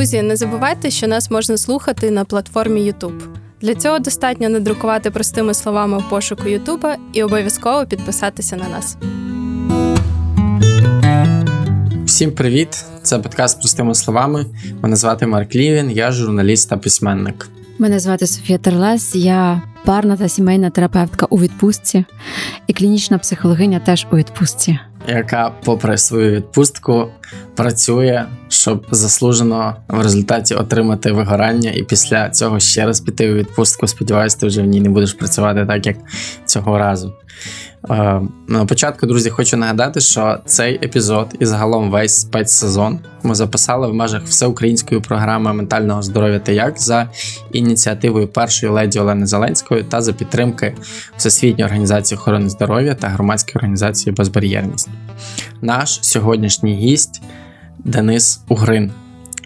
[0.00, 3.20] Друзі, не забувайте, що нас можна слухати на платформі YouTube.
[3.60, 8.96] Для цього достатньо надрукувати простими словами в пошуку Ютуба і обов'язково підписатися на нас.
[12.04, 12.84] Всім привіт!
[13.02, 14.46] Це подкаст простими словами.
[14.82, 17.48] Мене звати Марк Лівін, я журналіст та письменник.
[17.78, 22.04] Мене звати Софія Терлес, я парна та сімейна терапевтка у відпустці
[22.66, 24.78] і клінічна психологиня теж у відпустці.
[25.08, 27.08] Яка, попри свою відпустку,
[27.56, 33.86] працює, щоб заслужено в результаті отримати вигорання, і після цього ще раз піти у відпустку.
[33.86, 35.96] Сподіваюсь, ти вже в ній не будеш працювати так, як
[36.46, 37.12] цього разу.
[37.90, 43.88] Е, на початку, друзі, хочу нагадати, що цей епізод і загалом весь спецсезон ми записали
[43.88, 47.10] в межах всеукраїнської програми ментального здоров'я та як за
[47.52, 50.74] ініціативою першої леді Олени Зеленської та за підтримки
[51.16, 54.89] Всесвітньої організації охорони здоров'я та громадської організації Безбар'єрність.
[55.62, 57.22] Наш сьогоднішній гість
[57.78, 58.92] Денис Угрин.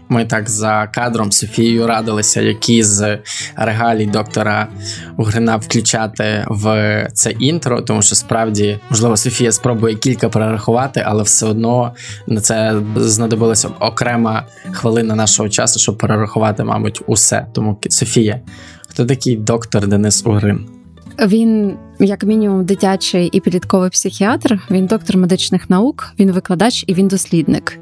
[0.08, 3.18] Ми так за кадром Софією радилися, які з
[3.56, 4.68] регалій доктора
[5.16, 11.46] Угрина включати в це інтро, тому що справді, можливо, Софія спробує кілька перерахувати, але все
[11.46, 11.94] одно
[12.26, 17.46] на це знадобилася окрема хвилина нашого часу, щоб перерахувати, мабуть, усе.
[17.52, 18.40] Тому Софія,
[18.88, 20.73] хто такий доктор Денис Угрин?
[21.18, 24.60] Він, як мінімум, дитячий і підлітковий психіатр.
[24.70, 27.78] Він доктор медичних наук, він викладач і він дослідник.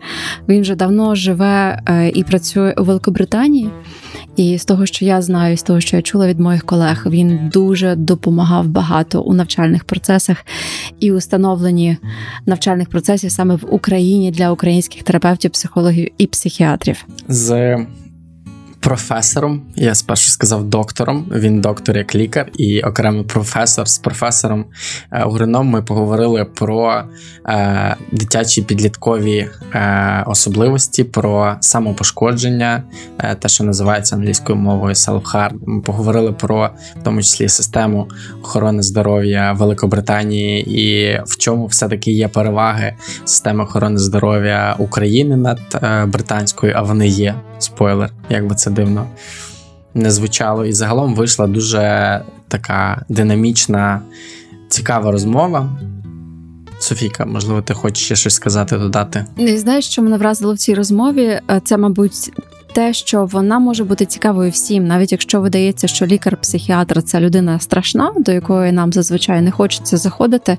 [0.48, 3.70] Він вже давно живе е, і працює у Великобританії.
[4.36, 7.50] І з того, що я знаю, з того, що я чула від моїх колег, він
[7.52, 10.36] дуже допомагав багато у навчальних процесах
[11.00, 11.96] і установленні
[12.46, 17.04] навчальних процесів саме в Україні для українських терапевтів, психологів і психіатрів.
[17.28, 17.76] З
[18.82, 19.62] професором.
[19.76, 21.26] Я спершу сказав доктором.
[21.34, 24.64] Він доктор як лікар, і окремий професор з професором
[25.26, 27.02] Угрином ми поговорили про
[27.48, 32.82] е, дитячі підліткові е, особливості, про самопошкодження,
[33.18, 35.54] е, те, що називається англійською мовою self-harm.
[35.66, 36.70] Ми поговорили про
[37.00, 38.08] в тому числі систему
[38.42, 42.94] охорони здоров'я Великобританії і в чому все-таки є переваги
[43.24, 47.34] системи охорони здоров'я України над е, британською, а вони є.
[47.58, 49.06] Спойлер, як би це дивно
[49.94, 50.66] не звучало.
[50.66, 54.00] І загалом вийшла дуже така динамічна,
[54.68, 55.68] цікава розмова.
[56.78, 59.24] Софійка, можливо, ти хочеш ще щось сказати, додати?
[59.36, 61.40] Не знаєш, що мене вразило в цій розмові?
[61.64, 62.32] Це, мабуть,
[62.72, 68.12] те, що вона може бути цікавою всім, навіть якщо видається, що лікар-психіатр це людина страшна,
[68.16, 70.58] до якої нам зазвичай не хочеться заходити.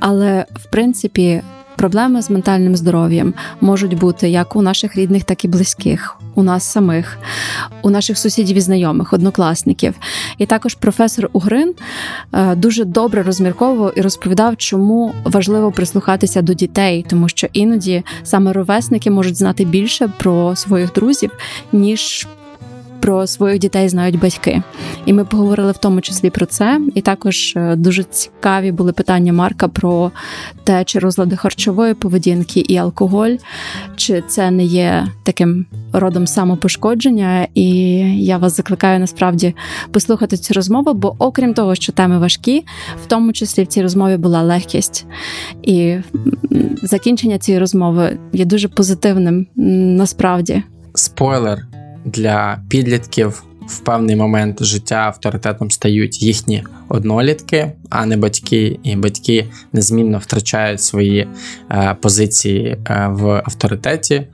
[0.00, 1.42] Але в принципі
[1.76, 6.64] Проблеми з ментальним здоров'ям можуть бути як у наших рідних, так і близьких, у нас
[6.64, 7.18] самих,
[7.82, 9.94] у наших сусідів і знайомих, однокласників.
[10.38, 11.74] І також професор Угрин
[12.32, 18.52] е, дуже добре розмірковував і розповідав, чому важливо прислухатися до дітей, тому що іноді саме
[18.52, 21.30] ровесники можуть знати більше про своїх друзів,
[21.72, 22.26] ніж
[23.00, 24.62] про своїх дітей знають батьки.
[25.06, 26.80] І ми поговорили в тому числі про це.
[26.94, 30.10] І також е, дуже цікаві були питання Марка про
[30.64, 33.36] те, чи розлади харчової поведінки і алкоголь,
[33.96, 37.48] чи це не є таким родом самопошкодження.
[37.54, 37.70] І
[38.24, 39.54] я вас закликаю насправді
[39.90, 42.64] послухати цю розмову, бо, окрім того, що теми важкі,
[43.04, 45.06] в тому числі в цій розмові була легкість.
[45.62, 45.96] І
[46.82, 49.46] закінчення цієї розмови є дуже позитивним
[49.96, 50.62] насправді.
[50.94, 51.75] Спойлер
[52.06, 59.48] для підлітків в певний момент життя авторитетом стають їхні однолітки, а не батьки, і батьки
[59.72, 61.28] незмінно втрачають свої
[61.70, 64.26] е, позиції е, в авторитеті.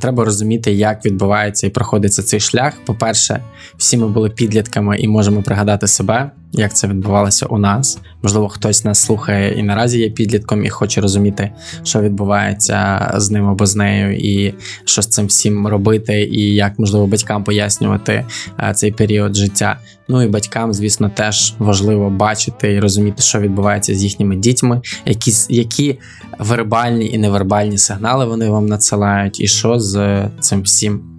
[0.00, 2.74] Треба розуміти, як відбувається і проходиться цей шлях.
[2.86, 3.44] По-перше,
[3.76, 7.98] всі ми були підлітками і можемо пригадати себе як це відбувалося у нас.
[8.22, 11.50] Можливо, хтось нас слухає і наразі є підлітком і хоче розуміти,
[11.82, 16.78] що відбувається з ним або з нею, і що з цим всім робити, і як
[16.78, 18.26] можливо батькам пояснювати
[18.58, 19.78] е, цей період життя.
[20.08, 25.32] Ну і батькам, звісно, теж важливо бачити і розуміти, що відбувається з їхніми дітьми, які
[25.48, 25.98] які
[26.38, 31.09] вербальні і невербальні сигнали вони вам надсилають, і що з цим всім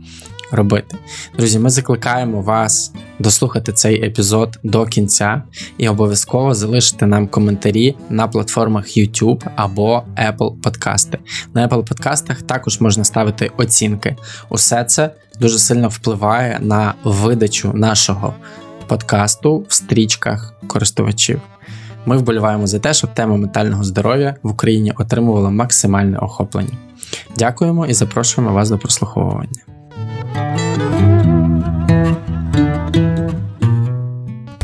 [0.51, 0.98] робити.
[1.38, 5.44] Друзі, ми закликаємо вас дослухати цей епізод до кінця
[5.77, 11.18] і обов'язково залишити нам коментарі на платформах YouTube або Apple Подкасти.
[11.53, 14.15] На Apple Подкастах також можна ставити оцінки.
[14.50, 18.33] Усе це дуже сильно впливає на видачу нашого
[18.88, 21.42] подкасту в стрічках користувачів.
[22.06, 26.77] Ми вболіваємо за те, щоб тема ментального здоров'я в Україні отримувала максимальне охоплення.
[27.38, 29.71] Дякуємо і запрошуємо вас до прослуховування.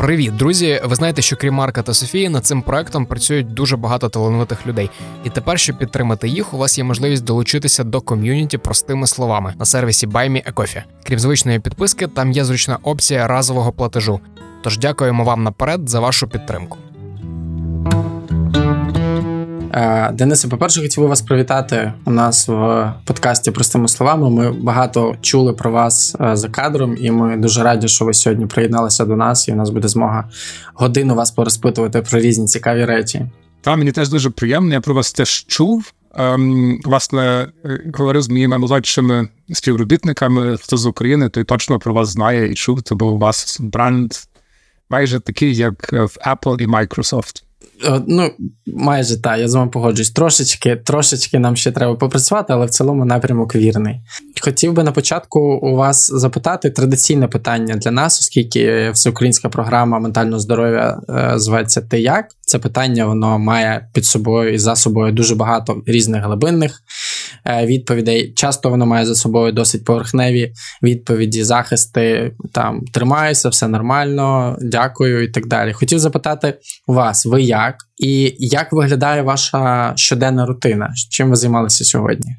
[0.08, 0.82] Привіт, друзі!
[0.86, 4.90] Ви знаєте, що крім Марка та Софії, над цим проектом працюють дуже багато талановитих людей.
[5.24, 9.66] І тепер, щоб підтримати їх, у вас є можливість долучитися до ком'юніті простими словами на
[9.66, 10.84] сервісі BuyMeACoffee.
[11.04, 14.20] Крім звичної підписки, там є зручна опція разового платежу.
[14.64, 16.78] Тож дякуємо вам наперед за вашу підтримку.
[19.74, 24.30] Е, Денисе, по-перше, хотів би вас привітати у нас в подкасті простими словами.
[24.30, 28.46] Ми багато чули про вас е, за кадром, і ми дуже раді, що ви сьогодні
[28.46, 30.30] приєдналися до нас, і у нас буде змога
[30.74, 33.26] годину вас порозпитувати про різні цікаві речі.
[33.62, 34.74] Та мені теж дуже приємно.
[34.74, 35.92] Я про вас теж чув.
[36.16, 42.10] Ем, власне, е, говорив з моїми молодшими співробітниками, хто з України, той точно про вас
[42.10, 44.14] знає і чув, був у вас бренд
[44.90, 47.44] майже такий, як в Apple і Microsoft.
[47.86, 48.32] Е, Ну,
[48.66, 50.12] майже так, я з вами погоджуюсь.
[50.12, 54.02] Трошечки, трошечки нам ще треба попрацювати, але в цілому напрямок вірний.
[54.42, 60.40] Хотів би на початку у вас запитати традиційне питання для нас, оскільки всеукраїнська програма ментального
[60.40, 62.26] здоров'я е, зветься Ти як?
[62.42, 66.82] Це питання воно має під собою і за собою дуже багато різних глибинних
[67.66, 68.34] відповідей.
[68.34, 70.54] Часто воно має за собою досить поверхневі
[70.84, 75.74] відповіді, захисти там тримаюся, все нормально, дякую і так далі.
[75.74, 76.58] Хотів запитати
[76.88, 77.76] вас, ви як?
[77.98, 80.94] І як виглядає ваша щоденна рутина?
[81.10, 82.36] Чим ви займалися сьогодні?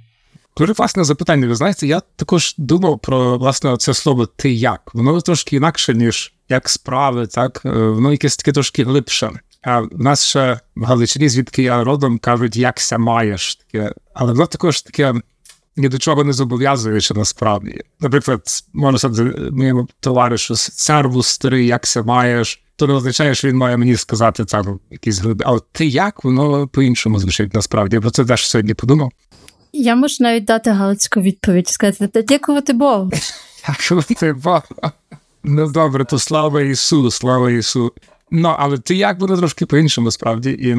[0.56, 1.46] Дуже власне запитання.
[1.46, 4.80] Ви знаєте, я також думав про власне це слово ти як.
[4.94, 9.30] Воно трошки інакше, ніж як справи, так Е, воно якесь таке трошки глибше.
[9.62, 14.32] А в нас ще в Галичині, звідки я родом, кажуть, як ся маєш таке, але
[14.32, 15.14] воно також таке
[15.76, 17.80] ні до чого не зобов'язуюче насправді.
[18.00, 22.62] Наприклад, можна сказати моєму товаришу сервус старий, як ся маєш.
[22.76, 25.44] То не означає, що він має мені сказати там якісь глиби.
[25.48, 27.96] А от ти як воно по-іншому звучить насправді.
[27.96, 29.12] Я про це теж сьогодні подумав.
[29.72, 33.10] Я можу навіть дати галицьку відповідь, сказати, та дякувати Богу.
[33.68, 34.62] Якщо ти ба.
[35.44, 37.92] Ну добре, то слава Ісу, слава Ісу.
[38.30, 40.50] Ну, але ти як воно трошки по-іншому, справді.
[40.50, 40.76] І,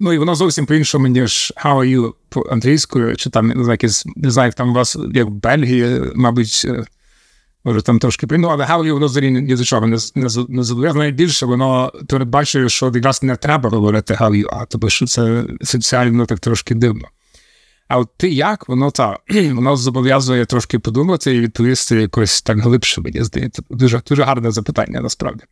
[0.00, 4.06] ну, і воно зовсім по-іншому, ніж how are you по англійською, чи там знаю, якесь,
[4.16, 6.84] не знаю, там у вас, як в Бельгії, мабуть, е,
[7.64, 10.28] може там трошки ну, але how are you, воно взагалі ні до чого не, не,
[10.64, 11.02] зобов'язано.
[11.02, 15.44] Найбільше воно передбачує, що якраз не треба говорити how are you, а тому що це
[15.62, 17.08] соціально так трошки дивно.
[17.88, 19.20] А от ти як, воно так,
[19.52, 23.62] воно зобов'язує трошки подумати і відповісти якось так глибше, мені здається.
[23.70, 25.44] Дуже, дуже гарне запитання, насправді.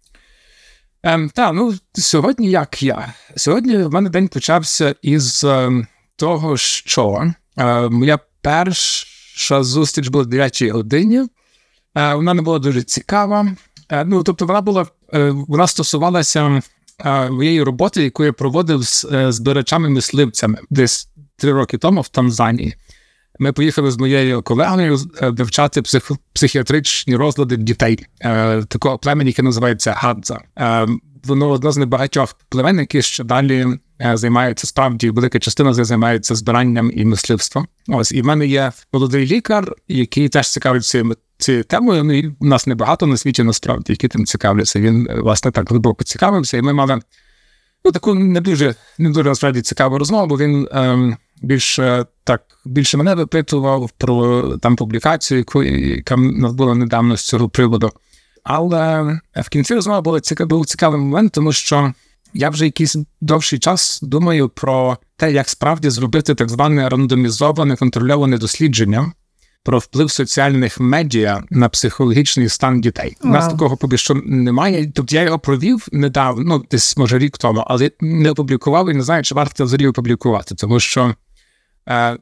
[1.06, 3.15] Ем, та, ну, сьогодні як я?
[3.37, 5.87] Сьогодні в мене день почався із ем,
[6.17, 11.19] того, що е, моя перша зустріч була в 9 годині.
[11.97, 13.47] Е, вона не була дуже цікава.
[13.91, 16.62] Е, ну, тобто, вона була, е, вона стосувалася
[17.05, 22.75] е, моєї роботи, яку я проводив з е, збирачами-мисливцями десь три роки тому в Танзанії.
[23.39, 29.43] Ми поїхали з моєю колегою е, вивчати псих, психіатричні розлади дітей е, такого племені, яке
[29.43, 30.41] називається Гадза.
[30.59, 30.87] Е,
[31.25, 33.67] воно одне з небагатьох племен, які ще далі
[34.01, 37.67] е, займаються справді велика частина займається збиранням і мисливством.
[37.89, 41.05] Ось і в мене є молодий лікар, який теж цікавиться
[41.39, 42.05] цією темою.
[42.05, 44.81] Ну і у нас небагато на світі насправді, які тим цікавляться.
[44.81, 47.01] Він е, власне так глибоко цікавився, і ми мали
[47.85, 52.97] ну, таку не дуже не дуже насправді цікаву розмову, бо він ем, більше так більше
[52.97, 57.93] мене випитував про там публікацію, яку яка в нас була недавно з цього приводу.
[58.45, 59.03] Але
[59.37, 61.93] в кінці розмови було цікав, був цікавий момент, тому що
[62.35, 68.38] я вже якийсь довший час думаю про те, як справді зробити так зване рандомізоване контрольоване
[68.38, 69.12] дослідження
[69.64, 73.17] про вплив соціальних медіа на психологічний стан дітей.
[73.23, 74.93] У нас такого поки що немає.
[74.95, 79.03] Тобто я його провів недавно, ну десь може рік тому, але не опублікував і не
[79.03, 81.14] знаю, чи варто взагалі опублікувати, тому що е,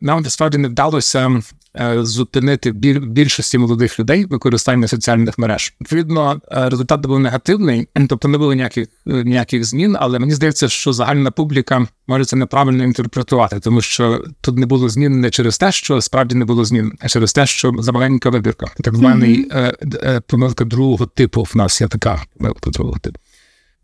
[0.00, 1.42] нам насправді не вдалося
[1.80, 5.74] е, зупинити біль, більшості молодих людей використання соціальних мереж.
[5.80, 9.96] Відповідно, е, результат був негативний, тобто не було ніяких е, ніяких змін.
[10.00, 14.88] Але мені здається, що загальна публіка може це неправильно інтерпретувати, тому що тут не було
[14.88, 18.66] змін не через те, що справді не було змін, а через те, що замаленька вибірка,
[18.80, 21.42] так званий е, е, помилка другого типу.
[21.42, 23.18] В нас є така помилка другого типу.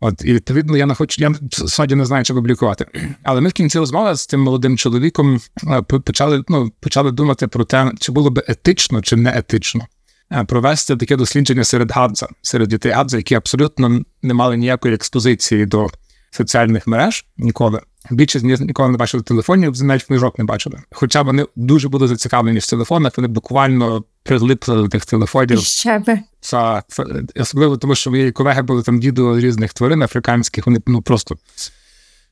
[0.01, 2.85] От, і відповідно, я не хочу, я сьогодні не знаю, чи публікувати.
[3.23, 7.65] Але ми в кінці розмови з тим молодим чоловіком е, почали, ну, почали думати про
[7.65, 9.87] те, чи було б етично, чи не етично
[10.31, 15.65] е, провести таке дослідження серед гадза, серед дітей гадза, які абсолютно не мали ніякої експозиції
[15.65, 15.87] до
[16.31, 17.81] соціальних мереж ніколи.
[18.11, 20.77] Більшість ніколи не бачили телефонів, навіть книжок не бачили.
[20.91, 25.59] Хоча вони дуже були зацікавлені в телефонах, вони буквально прилипли до тих телефонів.
[25.59, 26.19] Ще би.
[26.39, 27.03] Це, це
[27.35, 31.35] особливо тому, що мої колеги були там відео різних тварин африканських, вони ну просто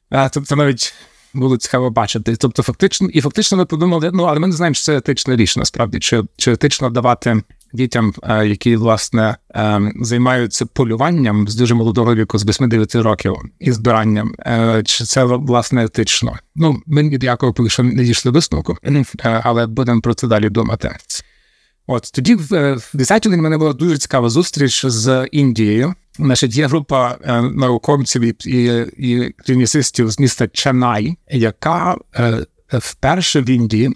[0.10, 0.94] а, це, це навіть
[1.34, 2.36] було цікаво бачити.
[2.36, 5.58] Тобто, фактично, і фактично ми подумали, ну але ми не знаємо, чи це етична річ
[5.58, 7.42] насправді, чи, чи етично давати
[7.74, 13.72] дітям, е, які власне е, займаються полюванням з дуже молодого віку, з 8-9 років і
[13.72, 14.34] збиранням.
[14.40, 16.38] Е, Чи це власне етично?
[16.56, 18.78] Ну, ми ні до якого поки що не дійшли висновку,
[19.24, 20.98] але будемо про це далі думати.
[21.88, 25.94] От тоді в е, в 10 в мене була дуже цікава зустріч з Індією.
[26.20, 28.66] Значить, є група е, науковців і,
[28.98, 33.92] і, клінісистів з міста Ченай, яка е, вперше в Індії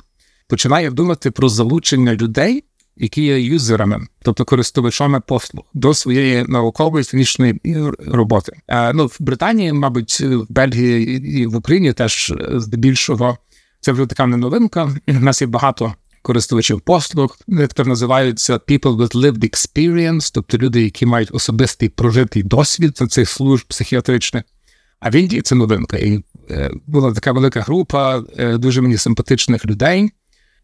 [0.48, 2.64] починає думати про залучення людей,
[2.98, 7.60] які є юзерами, тобто користувачами послуг до своєї наукової клінічної
[8.08, 8.52] роботи.
[8.94, 13.38] Ну, в Британії, мабуть, в Бельгії і- в Україні теж здебільшого
[13.80, 14.90] це вже така не новинка.
[15.08, 17.38] У нас є багато користувачів послуг.
[17.48, 23.30] Вони тепер називаються people with lived experience, тобто люди, які мають особистий прожитий досвід цих
[23.30, 24.44] служб психіатричних.
[25.00, 25.98] А в Індії це новинка.
[25.98, 30.12] І е, була така велика група е, дуже мені симпатичних людей,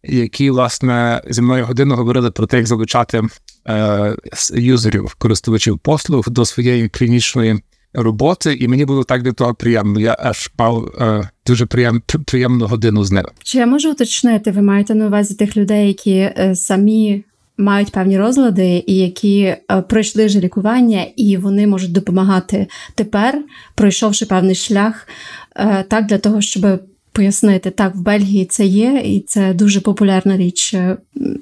[0.04, 3.22] які, власне, зі мною годину говорили про те, як залучати
[3.68, 4.16] е,
[4.54, 7.60] юзерів, користувачів послуг до своєї клінічної
[7.98, 8.54] роботи.
[8.54, 10.00] І мені було так для того приємно.
[10.00, 13.30] Я аж мав е, дуже приєм, приємну годину з ними.
[13.44, 17.24] Чи я можу уточнити, ви маєте на увазі тих людей, які е, самі
[17.58, 19.58] мають певні розлади, і які е,
[19.90, 23.44] пройшли вже лікування, і вони можуть допомагати тепер,
[23.76, 25.08] пройшовши певний шлях,
[25.56, 26.80] е, так для того, щоб
[27.18, 30.74] пояснити, так, в Бельгії це є, і це дуже популярна річ.
[30.74, 30.98] е,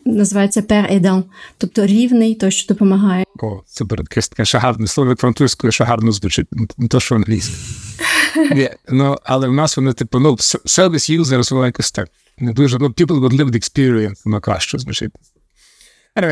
[0.06, 1.24] Називається per aidant,
[1.58, 3.26] тобто рівний той, що допомагає.
[3.44, 3.62] О,
[4.00, 7.54] якесь таке шагарне гарне слово французькою, шагарно гарно звучить, не то, що англійське.
[8.90, 12.10] Ну, але в нас вони, типу, ну, service users, воно якось так.
[12.38, 15.12] Не дуже, ну, people with lived experience, воно краще звучить.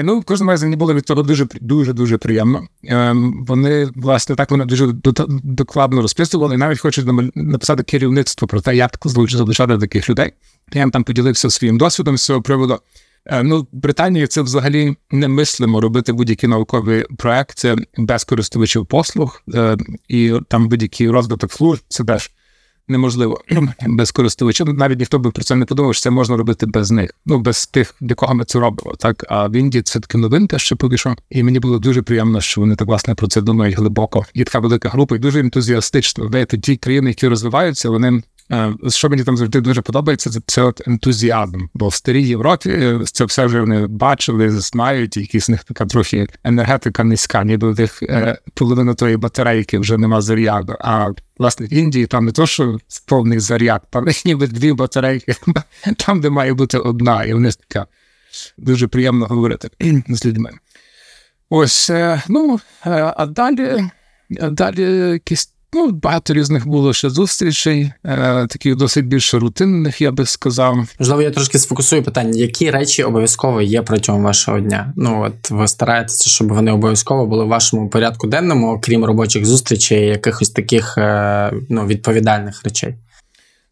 [0.03, 2.67] Ну, в кожному разі мені було від того дуже, дуже, дуже приємно.
[2.83, 8.75] Ем, вони, власне, так вони дуже до- докладно розписували, навіть хочуть написати керівництво про те,
[8.75, 10.33] як залучати таких людей.
[10.73, 12.79] Я їм там поділився своїм досвідом з цього приводу.
[13.25, 19.41] Е, Ну, в Британії це взагалі не мислимо робити будь-які наукові проекти без користувачів послуг,
[19.53, 22.31] е, і там будь-який розвиток служб це теж
[22.87, 23.41] неможливо
[23.87, 24.73] без користувачів.
[24.73, 27.13] Навіть ніхто би про це не подумав, що це можна робити без них.
[27.25, 28.95] Ну без тих, для кого ми це робимо.
[28.95, 31.15] Так а в Індії це таки новинка, що поки що.
[31.29, 34.25] І мені було дуже приємно, що вони так власне про це думають глибоко.
[34.33, 36.27] І така велика група, і дуже ентузіастично.
[36.27, 38.23] Знаєте, ті країни, які розвиваються, вони.
[38.51, 41.61] Е, Що мені там завжди дуже подобається, це, це от ентузіазм.
[41.73, 45.85] Бо в старій Європі е, це все вже вони бачили, знають, якісь в них така
[45.85, 50.75] трохи енергетика низька, ніби в них е, половина тої батарейки вже нема заряду.
[50.79, 55.35] А власне в Індії там не то, що повний заряд, там ніби дві батарейки,
[55.97, 57.87] там, де має бути одна, і вони така
[58.57, 59.69] дуже приємно говорити
[60.09, 60.51] з людьми.
[61.49, 61.91] Ось,
[62.27, 63.89] ну, а далі,
[64.41, 65.52] а далі якісь.
[65.73, 70.77] Ну, багато різних було ще зустрічей, е, таких досить більш рутинних, я би сказав.
[70.99, 74.93] Можливо, я трошки сфокусую питання, які речі обов'язково є протягом вашого дня?
[74.95, 80.07] Ну от ви стараєтеся, щоб вони обов'язково були в вашому порядку денному, окрім робочих зустрічей,
[80.07, 82.95] якихось таких е, ну, відповідальних речей.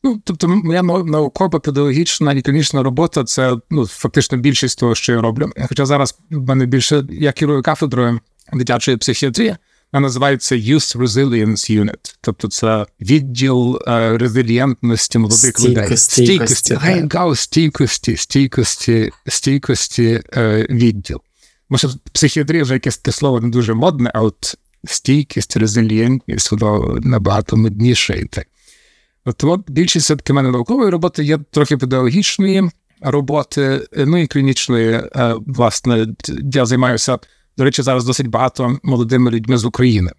[0.04, 5.22] Ну, тобто, моя нау- науково-педагогічна і клінічна робота це ну, фактично більшість того, що я
[5.22, 5.50] роблю.
[5.70, 8.20] Хоча зараз в мене більше я керую кафедрою
[8.54, 9.56] дитячої психіатрії,
[10.00, 12.16] називається Youth Resilience Unit.
[12.22, 15.98] Тобто це відділ е, резилієнтності молодих людей.
[15.98, 17.38] Стійкості, так.
[17.38, 21.22] Стійкості, стійкості, стійкості е, відділ.
[21.70, 27.58] Може, психіатрія вже якесь таке слово не дуже модне, а от стійкість, резилієнтність, воно набагато
[27.58, 28.48] модніше і так.
[29.26, 32.70] От, от більшість все-таки мене наукової роботи є трохи педагогічної
[33.02, 34.90] роботи, ну і клінічної.
[34.92, 36.08] Е, Власне,
[36.54, 37.20] я займаюся,
[37.58, 40.12] до речі, зараз досить багато молодими людьми з України.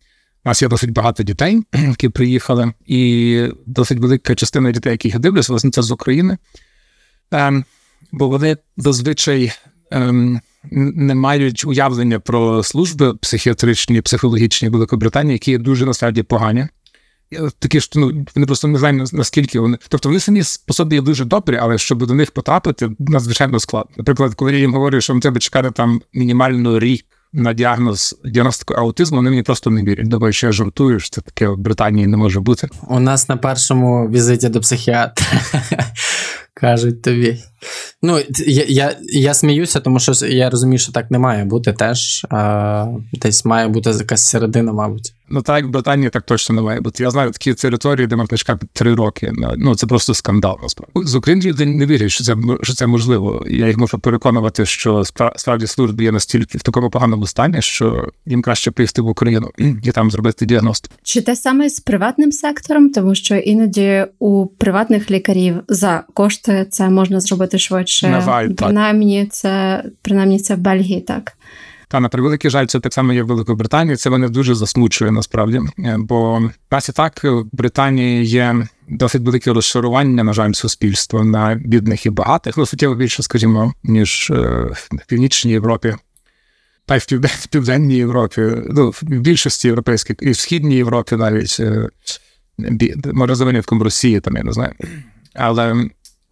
[0.44, 5.20] У нас є досить багато дітей, які приїхали, і досить велика частина дітей, яких я
[5.20, 6.38] дивлюся, власне, це з України.
[7.30, 7.64] Ем,
[8.12, 9.52] бо вони зазвичай
[9.90, 16.68] ем, не мають уявлення про служби психіатричні, психологічні Великобританії, які дуже насправді погані.
[17.58, 19.78] Такі ж ну вони просто не знають наскільки вони.
[19.88, 23.92] Тобто вони самі по собі дуже добрі, але щоб до них потрапити, надзвичайно складно.
[23.96, 28.74] Наприклад, коли я їм говорю, що вам треба чекати там мінімально рік на діагноз діагностику
[28.74, 30.08] аутизму, вони мені просто не вірять.
[30.08, 32.68] Думаю, що я жартую, що це таке в Британії не може бути.
[32.88, 35.26] У нас на першому візиті до психіатра
[36.54, 37.38] кажуть тобі.
[38.02, 42.26] Ну, я, я, я сміюся, тому що я розумію, що так не має бути теж.
[42.30, 45.14] А, десь має бути якась середина, мабуть.
[45.32, 47.02] Ну так, в Британії так точно не має бути.
[47.02, 48.38] Я знаю такі території, де можна
[48.72, 49.32] три роки.
[49.56, 50.58] Ну це просто скандал.
[50.62, 53.46] Насправді з України люди не вірять, що це що це можливо.
[53.50, 58.08] Я їх можу переконувати, що спра- справді служби є настільки в такому поганому стані, що
[58.26, 59.50] їм краще поїсти в Україну
[59.82, 60.94] і там зробити діагностику.
[61.02, 66.88] Чи те саме з приватним сектором, тому що іноді у приватних лікарів за кошти це
[66.88, 68.06] можна зробити швидше.
[68.06, 68.26] швидше.
[68.26, 68.56] На так.
[68.56, 71.32] принаймні, це принаймні це в Бельгії, так.
[71.92, 73.96] Та на превеликий жаль, це так само є в Великобританії.
[73.96, 75.60] Це мене дуже засмучує насправді.
[75.78, 81.54] Е, Бо нас і так в Британії є досить велике розшарування, на жаль, суспільства на
[81.54, 82.56] бідних і багатих.
[82.56, 84.34] Ну, суттєво більше, скажімо, ніж е,
[84.74, 85.94] в Північній Європі.
[86.86, 91.16] Та й в Півден- в Південній Європі, ну, в більшості європейських, і в Східній Європі
[91.16, 91.88] навіть, е,
[93.12, 94.72] може, за винятком Росії, там я не знаю.
[95.34, 95.84] Але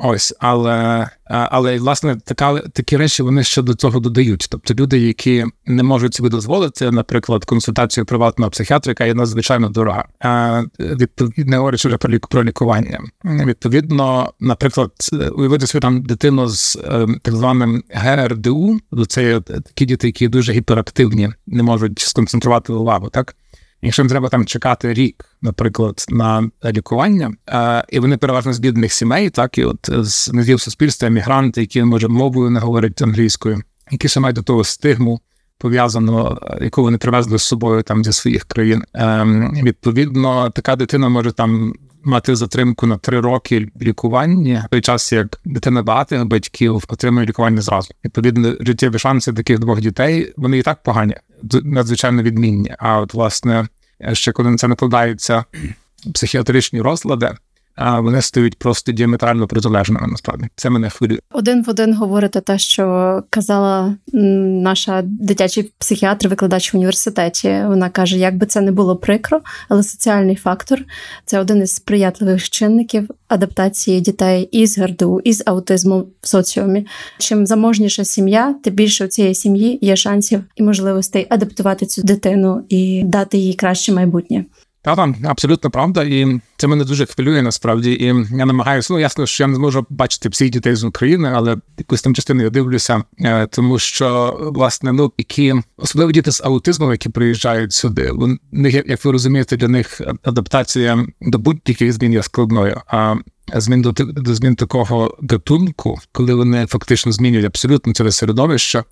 [0.02, 4.46] ось, але, а, але власне така, такі речі вони ще до цього додають.
[4.50, 10.04] Тобто люди, які не можуть собі дозволити, наприклад, консультацію приватного психіатрика є надзвичайно дорога.
[10.20, 13.00] А, відповідно, говорячи вже про, лік, про лікування.
[13.24, 14.92] Відповідно, наприклад,
[15.34, 18.78] уявити собі там дитину з е, так званим ГРДУ,
[19.08, 23.36] це такі діти, які дуже гіперактивні, не можуть сконцентрувати увагу, так?
[23.82, 28.92] Якщо їм треба там чекати рік, наприклад, на лікування, е, і вони переважно з бідних
[28.92, 34.08] сімей, так і от з низів суспільства, емігранти, які може мовою не говорять англійською, які
[34.08, 35.20] ще мають до того стигму
[35.58, 38.82] пов'язану, е, яку вони привезли з собою там зі своїх країн.
[38.94, 39.24] Е,
[39.62, 41.74] відповідно, така дитина може там.
[42.04, 47.60] Мати затримку на три роки лікування в той час, як дитина багатих батьків отримує лікування
[47.60, 47.94] зразу.
[48.04, 51.14] Відповідно, життєві шанси таких двох дітей вони і так погані,
[51.62, 52.74] надзвичайно відмінні.
[52.78, 53.68] А от власне,
[54.12, 55.44] ще коли на це накладаються
[56.14, 57.34] психіатричні розлади,
[57.80, 60.06] а вони стають просто діаметрально протилежними.
[60.10, 61.18] Насправді це мене хвилює.
[61.32, 67.48] Один в один говорите те, що казала наша дитячий психіатр, викладач в університеті.
[67.66, 70.78] Вона каже, як би це не було прикро, але соціальний фактор
[71.24, 76.86] це один із сприятливих чинників адаптації дітей із ГРДУ, із аутизму в соціумі.
[77.18, 82.64] Чим заможніша сім'я, тим більше у цієї сім'ї є шансів і можливостей адаптувати цю дитину
[82.68, 84.44] і дати їй краще майбутнє.
[84.82, 87.92] Та там абсолютно правда, і це мене дуже хвилює насправді.
[87.92, 88.04] І
[88.38, 92.02] я намагаюся, ну ясно, що я не зможу бачити всіх дітей з України, але якусь
[92.02, 93.02] там частину я дивлюся,
[93.50, 98.38] тому що власне, ну які особливо діти з аутизмом, які приїжджають сюди, вони
[98.86, 102.80] як ви розумієте, для них адаптація до будь-яких змін є складною.
[102.86, 103.14] А
[103.54, 108.84] змін до, до змін такого гатунку, коли вони фактично змінюють абсолютно ціле середовище,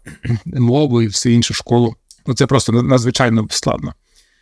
[0.44, 1.94] мову і всю іншу школу.
[2.26, 3.94] Ну це просто надзвичайно складно.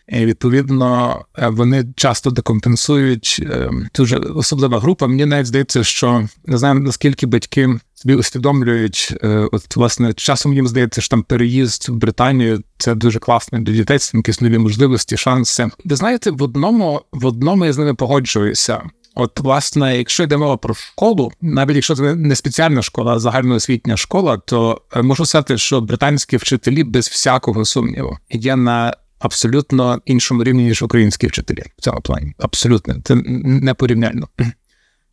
[0.09, 3.47] І відповідно е, вони часто декомпенсують
[3.95, 5.07] дуже особлива група.
[5.07, 9.15] Мені навіть здається, що не знаю наскільки батьки собі усвідомлюють.
[9.23, 13.73] е, От власне часом їм здається, що там переїзд в Британію це дуже класно для
[13.73, 15.69] дітей, це якісь нові можливості, шанси.
[15.85, 18.83] Ви знаєте, в одному в одному я з ними погоджуюся.
[19.19, 23.97] От, власне, якщо йде мова про школу, навіть якщо це не спеціальна школа, а загальноосвітня
[23.97, 30.45] школа, то е, можу сказати, що британські вчителі без всякого сумніву є на абсолютно іншому
[30.45, 32.35] рівні, ніж українські вчителі в цьому плані.
[32.39, 34.29] Абсолютно, це непорівняльно.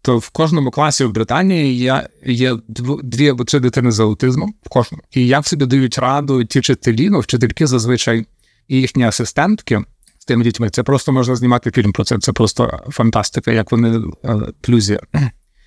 [0.02, 4.54] То в кожному класі в Британії є, є дв- дві або три дитини з аутизмом
[4.66, 5.04] в кожному.
[5.12, 8.26] І як собі дають раду ті вчителі, ну, вчительки зазвичай
[8.68, 9.82] і їхні асистентки
[10.20, 10.70] з тими дітьми.
[10.70, 12.18] Це просто можна знімати фільм про це.
[12.20, 15.00] Це просто фантастика, як вони е, плюзі.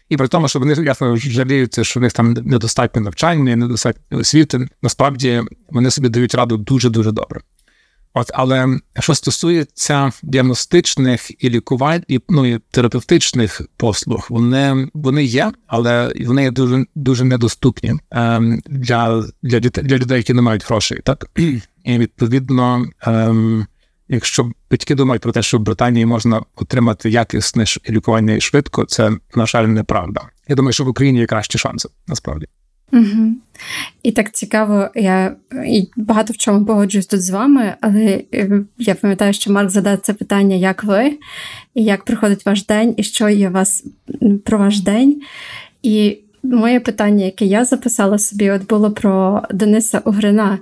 [0.08, 4.68] І при тому, що вони ясно жаліються, що в них там недостатньо навчання, недостатньо освіти.
[4.82, 7.40] Насправді вони собі дають раду дуже дуже добре.
[8.18, 15.52] От, але що стосується діагностичних і лікувань, і ну і терапевтичних послуг, вони вони є,
[15.66, 20.66] але вони є дуже дуже недоступні ем, для, для дітей для людей, які не мають
[20.66, 21.00] грошей.
[21.04, 21.30] Так
[21.84, 23.66] і відповідно, ем,
[24.08, 29.46] якщо батьки думають про те, що в Британії можна отримати якісне лікування швидко, це на
[29.46, 30.20] жаль неправда.
[30.48, 32.46] Я думаю, що в Україні є кращі шанси насправді.
[32.92, 33.32] Угу.
[34.02, 38.94] І так цікаво, я і багато в чому погоджуюсь тут з вами, але е, я
[38.94, 41.18] пам'ятаю, що Марк задав це питання, як ви,
[41.74, 43.84] і як проходить ваш день, і що є вас
[44.44, 45.20] про ваш день.
[45.82, 50.58] І моє питання, яке я записала собі, от було про Дениса Угрина.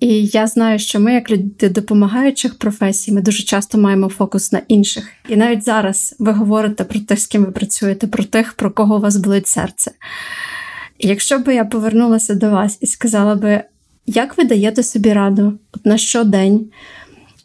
[0.00, 4.60] І я знаю, що ми, як люди допомагаючих професій, ми дуже часто маємо фокус на
[4.68, 5.08] інших.
[5.28, 8.96] І навіть зараз ви говорите про тих, з ким ви працюєте, про тих, про кого
[8.96, 9.90] у вас болить серце.
[11.02, 13.62] Якщо би я повернулася до вас і сказала би,
[14.06, 16.70] як ви даєте собі раду от на щодень,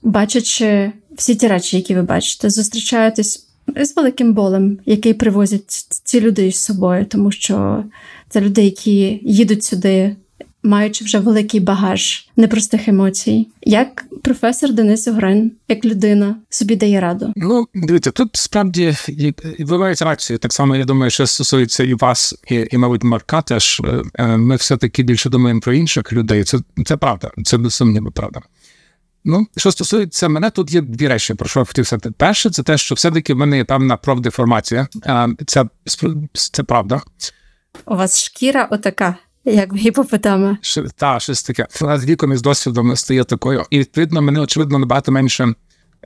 [0.04, 5.70] бачачи всі ті речі, які ви бачите, зустрічаєтесь з великим болем, який привозять
[6.04, 7.84] ці люди із собою, тому що
[8.30, 10.16] це люди, які їдуть сюди,
[10.68, 13.48] маючи вже великий багаж непростих емоцій.
[13.62, 17.34] Як професор Денис Огрен, як людина, собі дає раду?
[17.36, 18.96] Ну, дивіться, тут справді
[19.60, 20.40] ви маєте рацію.
[20.40, 23.82] Так само, я думаю, що стосується і вас, і, і мабуть, Марка теж.
[23.86, 26.44] Е, е, Ми все-таки більше думаємо про інших людей.
[26.44, 28.42] Це, це правда, це без сумніву правда.
[29.26, 32.12] Ну, що стосується мене, тут є дві речі, про що я хотів сказати.
[32.18, 34.88] Перше, це те, що все-таки в мене є певна профдеформація.
[35.06, 35.66] Е, Це,
[36.34, 37.02] це правда.
[37.86, 39.18] У вас шкіра отака,
[39.52, 40.58] як в гіпопотама.
[40.96, 41.68] Та, щось таке.
[41.82, 43.64] Вона з віком і з досвідом стає такою.
[43.70, 45.54] І відповідно, мене очевидно набагато менше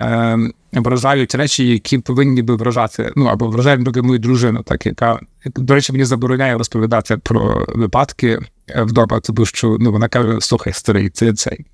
[0.01, 0.37] е,
[0.73, 3.11] вражають речі, які повинні би вражати.
[3.15, 8.39] Ну або вражають наприклад, мою дружину, так яка до речі, мені забороняє розповідати про випадки
[8.69, 11.65] е, вдома, тому що ну вона каже: слухай, старий, ти цей.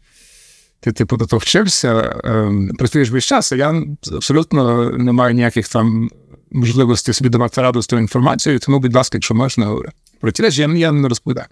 [0.80, 1.94] Ти, типу, до того вчився,
[2.26, 3.84] е, працюєш весь час, а я
[4.16, 6.10] абсолютно не маю ніяких там
[6.52, 9.90] можливостей собі давати раду з тою інформацією, тому, будь ласка, якщо можна, говори.
[10.22, 11.48] Про ті речі я, я не розповідаю.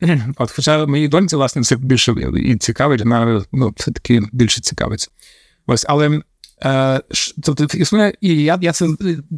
[0.36, 5.08] От, хоча моїй доньці, власне, це більше і цікавить, вона ну, все-таки більше цікавиться.
[5.66, 6.20] Ось, але
[6.64, 7.00] е,
[7.42, 8.88] тобто існує, і я, я це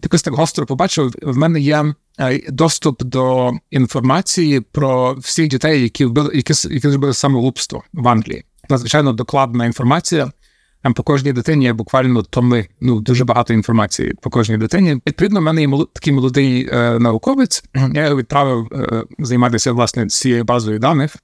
[0.03, 1.15] якось так гостро побачив.
[1.23, 7.15] В мене є е, доступ до інформації про всіх дітей, які вбили, які, які зробили
[7.15, 8.45] самогубство в Англії.
[8.69, 10.33] Надзвичайно докладна інформація.
[10.83, 14.95] Там по кожній дитині є буквально томи, ну дуже багато інформації по кожній дитині.
[15.07, 17.65] Відповідно, в мене є такий молодий е, науковець.
[17.95, 21.17] Я його відправив е, займатися власне цією базою даних.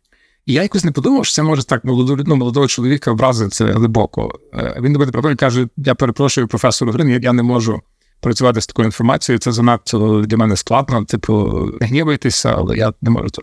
[0.47, 4.39] І я якось не подумав, що це може так молоду, ну, молодого чоловіка вразити глибоко.
[4.55, 7.81] Е, Він до мене приходить каже: я перепрошую професору Грин, я, я не можу
[8.21, 9.39] працювати з такою інформацією.
[9.39, 11.05] Це занадто для мене складно.
[11.05, 13.43] Типу, гнівайтеся, але я не можу це.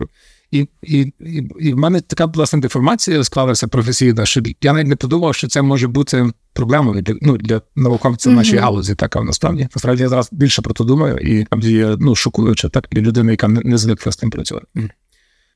[0.50, 4.96] І, і, і, і в мене така власне деформація склалася професійна, що я навіть не
[4.96, 8.94] подумав, що це може бути проблемою для, ну, для науковців в нашій галузі.
[8.94, 9.68] Така насправді.
[9.74, 13.32] Насправді я зараз більше про це думаю, і там є ну, шокуюче так для людини,
[13.32, 14.66] яка не, не звикла з тим працювати.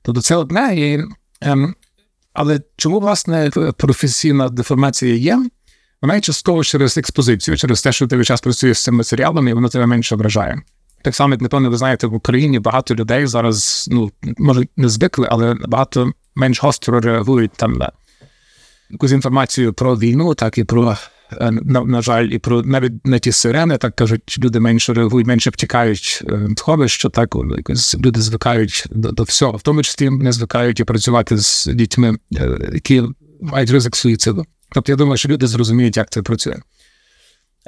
[0.02, 1.04] Тобто це одне, і,
[1.40, 1.74] ем,
[2.32, 5.48] але чому власне професійна деформація є?
[6.02, 9.48] Вона є частково через експозицію, через те, що ти весь час працюєш з цим матеріалом,
[9.48, 10.62] і воно тебе менше вражає.
[11.02, 15.28] Так само, як напевно, ви знаєте, в Україні багато людей зараз, ну може не звикли,
[15.30, 17.92] але набагато менш гостро реагують там на
[18.90, 20.96] якусь інформацію про війну, так і про
[21.32, 25.26] е, на, на жаль, і про навіть на ті сирени, так кажуть, люди менше реагують,
[25.26, 30.10] менше втікають е, в сховище, так якось люди звикають до, до всього, в тому числі
[30.10, 33.02] не звикають і працювати з дітьми, е, які
[33.40, 34.46] мають ризик суїциду.
[34.72, 36.56] Тобто я думаю, що люди зрозуміють, як це працює.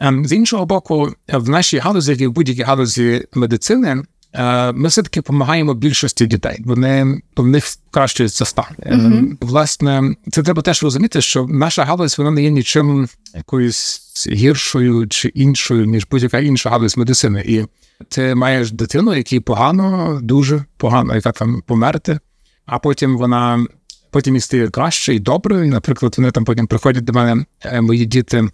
[0.00, 4.88] Ем, З іншого боку, в нашій галузі, як і в будь-якій галузі медицини, е, ми
[4.88, 6.62] все-таки допомагаємо більшості дітей.
[6.64, 8.64] Вони в них покращується стан.
[8.82, 15.08] Е, Власне, це треба теж розуміти, що наша галузь вона не є нічим якоюсь гіршою
[15.08, 17.44] чи іншою, ніж будь-яка інша галузь медицини.
[17.46, 17.64] І
[18.08, 22.18] ти маєш дитину, якій погано, дуже погано, яка там померти,
[22.66, 23.66] а потім вона.
[24.12, 25.66] Потім і стає краще і добре.
[25.66, 28.48] І, наприклад, вони там потім приходять до мене, е, мої діти, е,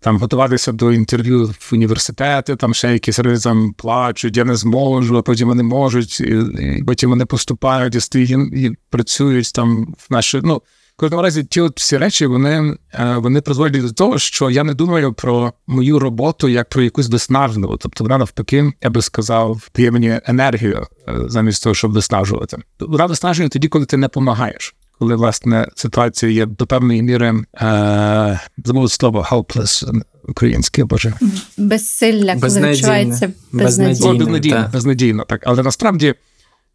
[0.00, 5.22] там готуватися до інтерв'ю в університети, там ще якісь там плачуть, я не зможу, а
[5.22, 6.42] потім вони можуть, і,
[6.78, 10.40] і потім вони поступають і стоять і працюють там в наші.
[10.44, 10.62] Ну,
[10.96, 14.64] в кожному разі, ті от всі речі вони, е, вони призводять до того, що я
[14.64, 17.76] не думаю про мою роботу як про якусь виснажливу.
[17.76, 22.56] Тобто вона навпаки, я би сказав, дає мені енергію е, замість того, щоб виснажувати.
[22.80, 24.74] Вона виснажує тоді, коли ти не допомагаєш.
[24.98, 31.14] Коли власне ситуація є до певної міри е, забув слово helpless українське, боже.
[31.56, 34.18] Безсилля, коли відчувається безнадійно.
[34.18, 34.72] Безнадійно, так.
[34.72, 35.42] безнадійно, так.
[35.46, 36.14] Але насправді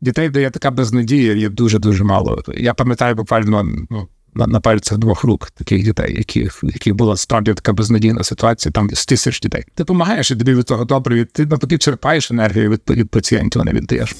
[0.01, 2.43] дітей, де є така безнадія, є дуже-дуже мало.
[2.57, 7.53] Я пам'ятаю буквально ну, на, на пальцях двох рук таких дітей, яких, яких була справді
[7.53, 9.63] така безнадійна ситуація, там з тисяч дітей.
[9.75, 13.61] Ти допомагаєш і тобі від того добре, і ти навпаки черпаєш енергію від, від пацієнтів,
[13.61, 14.15] а не віддаєш.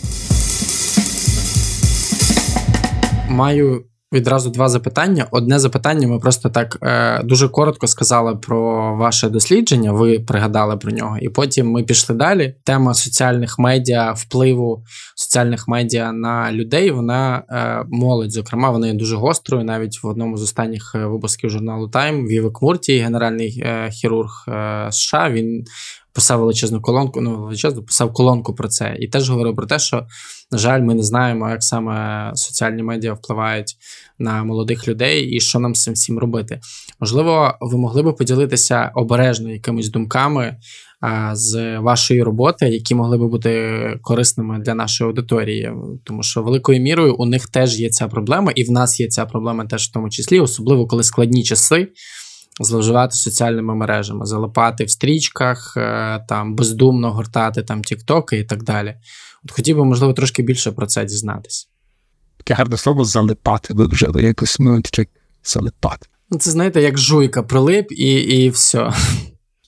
[3.29, 5.27] Маю відразу два запитання.
[5.31, 9.91] Одне запитання ми просто так е, дуже коротко сказали про ваше дослідження.
[9.91, 12.55] Ви пригадали про нього, і потім ми пішли далі.
[12.63, 14.83] Тема соціальних медіа, впливу
[15.15, 16.91] соціальних медіа на людей.
[16.91, 19.63] Вона е, молодь, зокрема, вона є дуже гострою.
[19.63, 24.87] Навіть в одному з останніх е, випусків журналу Time Вівек Мурті, генеральний е, хірург е,
[24.91, 25.65] США, він
[26.17, 27.21] писав величезну колонку.
[27.21, 30.07] Ну величезну писав колонку про це, і теж говорив про те, що
[30.51, 33.75] на жаль, ми не знаємо, як саме соціальні медіа впливають
[34.19, 36.59] на молодих людей і що нам з цим всім робити.
[36.99, 40.57] Можливо, ви могли би поділитися обережно якимись думками
[41.01, 45.71] а, з вашої роботи, які могли би бути корисними для нашої аудиторії,
[46.03, 49.25] тому що великою мірою у них теж є ця проблема, і в нас є ця
[49.25, 51.87] проблема теж в тому числі, особливо коли складні часи.
[52.59, 58.95] Зловживати соціальними мережами, залипати в стрічках, е, там бездумно гортати там тіктоки і так далі.
[59.43, 61.67] От хотів би, можливо, трошки більше про це дізнатися.
[62.37, 63.73] Таке гарне слово залипати.
[63.73, 65.09] Ви вже якось ну, чек,
[65.43, 66.07] залипати.
[66.29, 68.93] Ну, це знаєте, як жуйка прилип і, і все.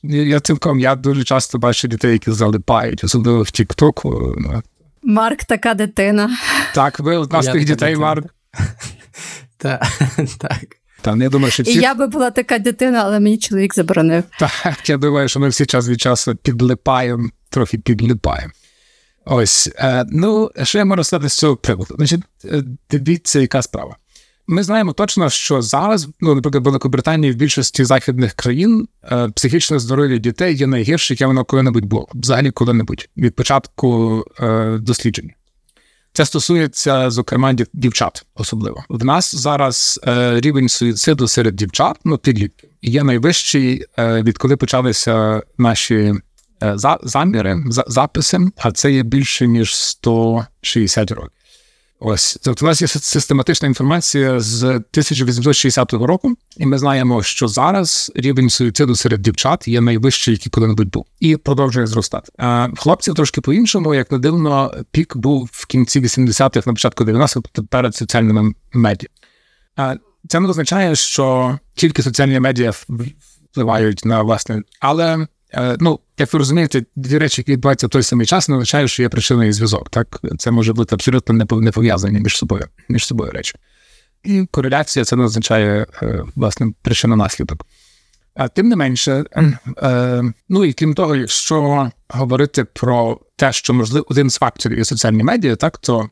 [0.04, 4.36] Я я цілком я дуже часто бачу дітей, які залипають, особливо в Тіктоку.
[4.38, 4.62] Ну,
[5.04, 6.38] Марк така дитина.
[6.76, 8.00] Так, ви одна з тих дітей, дитина.
[8.00, 8.26] Марк.
[9.58, 9.88] Так,
[10.38, 10.79] так.
[11.02, 14.24] Та я думаю, що І всі я би була така дитина, але мені чоловік заборонив.
[14.40, 18.52] Так, я думаю, що ми всі час від часу підлипаємо, трохи підлипаємо.
[19.26, 21.96] Ось, е, ну, що я можу сказати з цього приводу?
[21.98, 23.96] Значить, е, дивіться, яка справа.
[24.52, 29.80] Ми знаємо точно, що зараз, ну, наприклад, в Великобританії в більшості західних країн е, психічне
[29.80, 32.08] здоров'я дітей є найгірше, яке воно коли-небудь було.
[32.14, 35.32] Взагалі коли-небудь від початку е, досліджень.
[36.20, 38.84] Це стосується, зокрема, дівчат особливо.
[38.90, 45.44] В нас зараз е, рівень суїциду серед дівчат, ну підлітків, є найвищий, е, відколи почалися
[45.58, 46.14] наші
[46.64, 51.39] е, за, заміри, за, записи, а це є більше ніж 160 років.
[52.02, 58.12] Ось тобто, у нас є систематична інформація з 1860 року, і ми знаємо, що зараз
[58.16, 62.32] рівень суїциду серед дівчат є найвищий, який коли-небудь був, і продовжує зростати.
[62.38, 67.34] А хлопців трошки по-іншому, як не дивно, пік був в кінці 80-х, на початку 90-х,
[67.34, 69.10] тобто перед соціальними медіа.
[69.76, 69.96] А
[70.28, 72.72] це не означає, що тільки соціальні медіа
[73.52, 75.28] впливають на власне, але
[75.80, 79.04] ну, як ви розумієте, дві речі, які відбуваються в той самий час, не означає, що
[79.04, 79.90] є причинний зв'язок.
[79.90, 83.56] Так, це може бути абсолютно не пов'язані між собою, між собою речі.
[84.24, 87.66] І кореляція це не означає е, власне причину наслідок.
[88.36, 89.24] А тим не менше,
[89.84, 94.86] е, ну і крім того, якщо говорити про те, що можливо один з факторів є
[94.86, 96.10] соціальні медіа, так то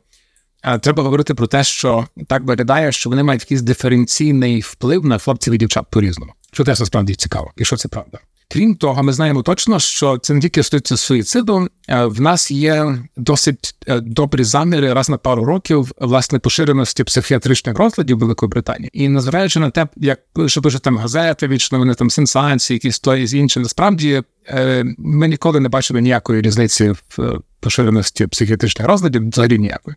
[0.64, 5.18] е, треба говорити про те, що так виглядає, що вони мають якийсь диференційний вплив на
[5.18, 6.32] хлопців і дівчат по-різному.
[6.52, 8.18] Що теж насправді цікаво, і що це правда.
[8.50, 11.68] Крім того, ми знаємо точно, що це не тільки стосується суїциду.
[11.88, 17.78] е, В нас є досить е, добрі заміри раз на пару років власне поширеності психіатричних
[17.78, 18.90] розладів в Великобританії.
[18.92, 23.16] І незважаючи на те, як що пише там газети, вічно вони там сенсації, якісь то
[23.16, 29.58] і інші, насправді е, ми ніколи не бачили ніякої різниці в поширеності психіатричних розладів, взагалі
[29.58, 29.96] ніякої.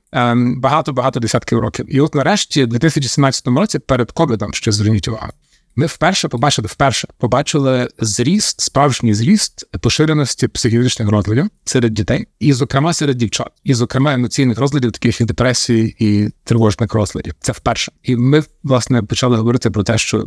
[0.58, 1.96] Багато багато десятків років.
[1.96, 5.32] І от нарешті, в 2017 році, перед ковідом, ще зверніть увагу.
[5.76, 12.94] Ми вперше побачили вперше побачили зріст, справжній зріст поширеності психічних розладів серед дітей, і, зокрема,
[12.94, 17.34] серед дівчат, і, зокрема, емоційних розладів, таких як депресії і тривожних розладів.
[17.40, 17.92] Це вперше.
[18.04, 20.26] І ми власне почали говорити про те, що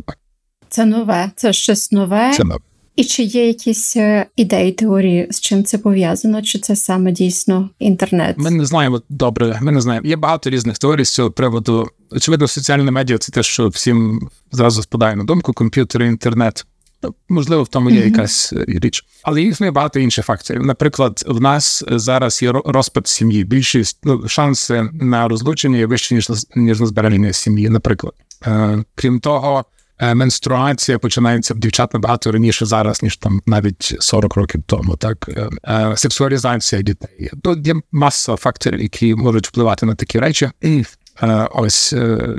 [0.69, 2.33] Це нове, це щось нове.
[2.37, 2.55] це ми.
[2.95, 6.41] І чи є якісь е, ідеї, теорії, з чим це пов'язано?
[6.41, 8.35] Чи це саме дійсно інтернет?
[8.37, 9.59] Ми не знаємо добре.
[9.61, 10.07] Ми не знаємо.
[10.07, 11.87] Є багато різних теорій з цього приводу.
[12.11, 16.65] Очевидно, соціальні медіа це те, що всім зразу спадає на думку: комп'ютери, інтернет.
[17.03, 18.09] Ну, Можливо, в тому є Мгм.
[18.09, 20.65] якась е, річ, але існує багато інших факторів.
[20.65, 23.43] Наприклад, в нас зараз є ро- розпад сім'ї.
[23.43, 27.69] Більшість ну, шанси на розлучення є вищі ніж на- ніж на збереження сім'ї.
[27.69, 28.13] Наприклад,
[28.47, 29.65] е, крім того,
[29.99, 34.95] менструація починається в дівчат набагато раніше зараз, ніж там навіть 40 років тому.
[34.97, 37.29] Так Е, е, сексуалізація дітей.
[37.43, 40.49] Тут є маса факторів, які можуть впливати на такі речі.
[40.63, 42.35] Е, ось е,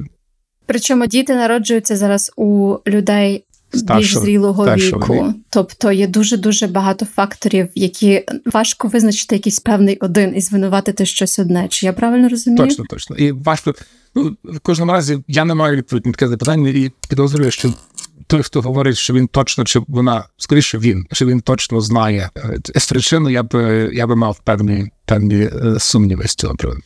[0.66, 5.14] Причому діти народжуються зараз у людей більш зрілого старшого віку.
[5.14, 5.34] віку.
[5.50, 11.38] Тобто є дуже дуже багато факторів, які важко визначити якийсь певний один і звинуватити щось
[11.38, 11.66] одне.
[11.68, 12.68] Чи я правильно розумію?
[12.68, 13.16] Точно, точно.
[13.16, 13.74] І важко.
[14.14, 17.74] Ну, в кожному разі я не маю відповідь на таке запитання і підозрюю, що
[18.26, 22.58] той, хто говорить, що він точно чи вона, скоріше він, що він точно знає е,
[22.74, 23.54] з причину, я б
[23.92, 26.80] я би мав певні певні е, сумніви з цього приводу.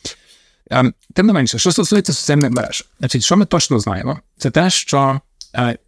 [0.71, 4.71] Ем, Тим не менше, що стосується соціальних мереж, значить, що ми точно знаємо, це те,
[4.71, 5.21] що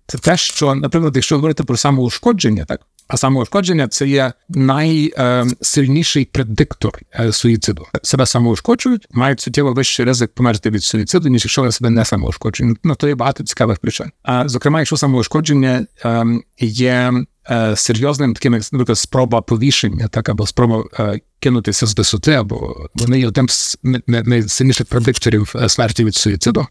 [0.07, 2.81] це те, що, наприклад, якщо говорити про самоушкодження, так
[3.13, 7.87] а самоушкодження це є найсильніший предиктор е, суїциду.
[8.03, 12.79] Себе самоушкоджують, мають суттєво вищий ризик померти від суїциду, ніж якщо вони себе не самоушкоджують.
[12.85, 14.07] Ну то є багато цікавих причин.
[14.23, 16.25] А зокрема, якщо самоушкодження е,
[16.61, 17.13] є
[17.51, 22.89] е, серйозним таким, як, наприклад, спроба повішення, так або спроба е, кинутися з висоти, або
[22.95, 26.67] вони є одним з найсильніших предикторів е, смерті від суїциду.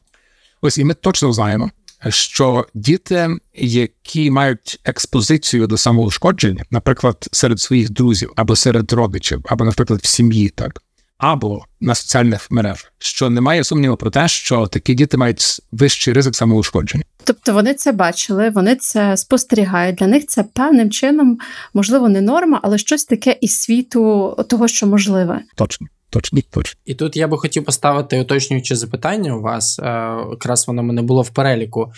[0.62, 1.70] Ось і ми точно знаємо,
[2.10, 9.66] що діти, які мають експозицію до самоушкодження, наприклад, серед своїх друзів, або серед родичів, або,
[9.66, 10.82] наприклад, в сім'ї, так,
[11.18, 16.36] або на соціальних мережах, що немає сумніву про те, що такі діти мають вищий ризик
[16.36, 17.04] самоушкодження.
[17.24, 19.96] Тобто вони це бачили, вони це спостерігають.
[19.96, 21.38] Для них це певним чином,
[21.74, 25.42] можливо, не норма, але щось таке із світу того, що можливе.
[25.56, 26.80] Точно, точно, точно.
[26.86, 29.80] І тут я би хотів поставити уточнююче запитання у вас.
[29.80, 29.84] е,
[30.32, 31.92] Якраз воно мене було в переліку.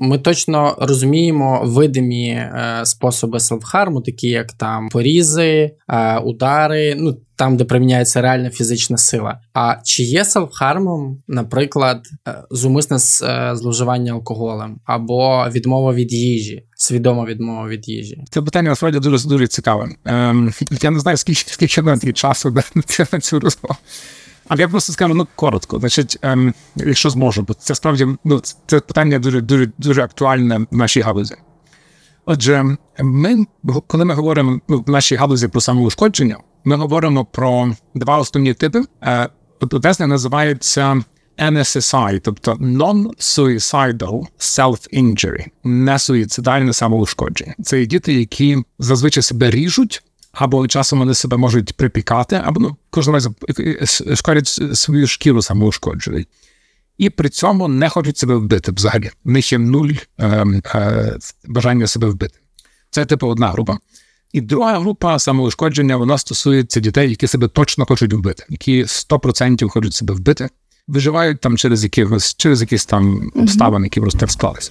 [0.00, 7.56] Ми точно розуміємо видимі е, способи селфхарму, такі як там порізи, е, удари, ну там,
[7.56, 9.40] де приміняється реальна фізична сила.
[9.54, 17.24] А чи є селфхармом, наприклад, е, зумисне е, зловживання алкоголем або відмова від їжі, свідома
[17.24, 18.24] відмова від їжі?
[18.30, 19.88] Це питання насправді дуже дуже цікаве.
[20.04, 22.62] Ем, я не знаю, скільки скільки нам є часу на
[23.12, 23.76] на цю розмову.
[24.48, 25.78] Але я просто скажу ну коротко.
[25.78, 30.76] Значить, ем, якщо зможу, бо це справді ну це питання дуже дуже дуже актуальне в
[30.76, 31.34] нашій галузі.
[32.24, 33.46] Отже, ми,
[33.86, 38.82] коли ми говоримо ну, в нашій галузі про самоушкодження, ми говоримо про два основні типи.
[39.02, 39.28] Е,
[39.60, 41.02] Одне з них називається
[41.38, 47.54] NSSI, тобто Non-Suicidal Self-Injury, несуїцидальне самоушкодження.
[47.62, 53.16] Це діти, які зазвичай себе ріжуть, або часом вони себе можуть припікати, або ну, кожного
[53.16, 53.86] разу е,
[54.16, 56.28] шкодять свою шкіру самоушкоджують.
[56.98, 59.10] І при цьому не хочуть себе вбити взагалі.
[59.24, 62.38] В них є нуль е, е, бажання себе вбити.
[62.90, 63.78] Це типу одна група.
[64.32, 69.94] І друга група самоушкодження вона стосується дітей, які себе точно хочуть вбити, які 100% хочуть
[69.94, 70.48] себе вбити,
[70.88, 74.70] виживають там через якихось через якісь там обставини, які просто склалися.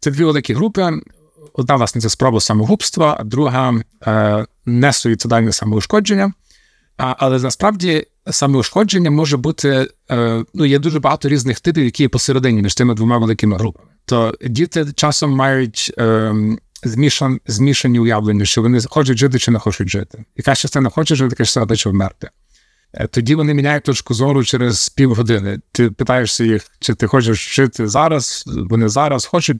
[0.00, 0.90] Це дві великі групи.
[1.54, 3.74] Одна, власне, це спроба самогубства, а друга
[4.06, 6.32] е, несуїцидальне самоушкодження.
[6.96, 12.62] Але насправді самоушкодження може бути, е, ну, є дуже багато різних типів, які є посередині
[12.62, 13.88] між цими двома великими групами.
[14.04, 16.34] То діти часом мають е,
[16.82, 20.24] змішан, змішані уявлення, що вони хочуть жити чи не хочуть жити.
[20.36, 22.28] Яка частина хоче жити, яка частина хоче вмерти.
[22.94, 25.60] Е, Тоді вони міняють точку зору через півгодини.
[25.72, 29.56] Ти питаєшся їх, чи ти хочеш жити зараз, вони зараз хочуть,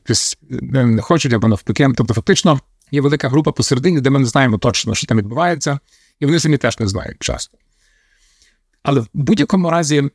[0.72, 1.88] не хочуть або навпаки.
[1.96, 5.78] Тобто, фактично, є велика група посередині, де ми не знаємо точно, що там відбувається,
[6.20, 7.58] і вони самі теж не знають часто.
[8.82, 10.10] Але в будь-якому разі,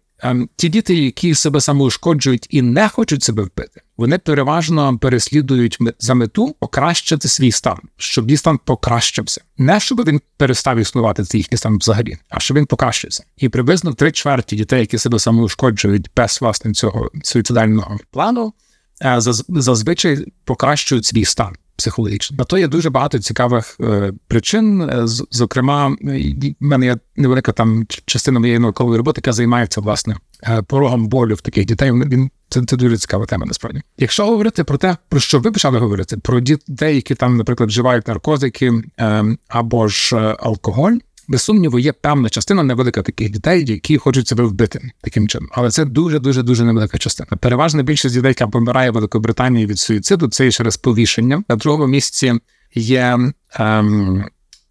[0.55, 6.55] ті діти, які себе самоушкоджують і не хочуть себе вбити, вони переважно переслідують за мету
[6.59, 9.41] покращити свій стан, щоб їх стан покращився.
[9.57, 13.23] Не щоб він перестав існувати, це їхній стан взагалі, а щоб він покращився.
[13.37, 18.53] І приблизно три чверті дітей, які себе самоушкоджують без власне цього суїцидального плану,
[19.01, 22.37] е, заз- зазвичай покращують свій стан психологічний.
[22.37, 24.81] На то є дуже багато цікавих е, причин.
[24.81, 30.15] Е, з- Зокрема, в мене є невелика там частина моєї наукової роботи, яка займається власне
[30.43, 31.91] е, порогом болю в таких дітей.
[31.91, 33.45] Він- це, це дуже цікава тема.
[33.45, 37.69] Насправді, якщо говорити про те, про що ви почали говорити, про дітей, які там, наприклад,
[37.69, 40.93] вживають наркотики е, або ж алкоголь.
[41.27, 45.49] Без сумніву, є певна частина невелика таких дітей, які хочуть себе вбити таким чином.
[45.51, 47.37] Але це дуже дуже дуже невелика частина.
[47.39, 51.43] Переважна більшість дітей, яка помирає в Великобританії від суїциду, це є через повішення.
[51.49, 52.33] На другому місці
[52.75, 53.19] є
[53.53, 54.25] ем,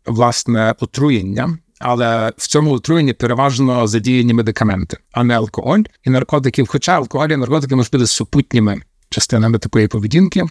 [0.06, 1.58] власне отруєння.
[1.78, 6.64] Але в цьому отруєнні переважно задіяні медикаменти, а не алкоголь і наркотики.
[6.68, 10.44] Хоча алкоголь і наркотики можуть бути супутніми частинами такої поведінки.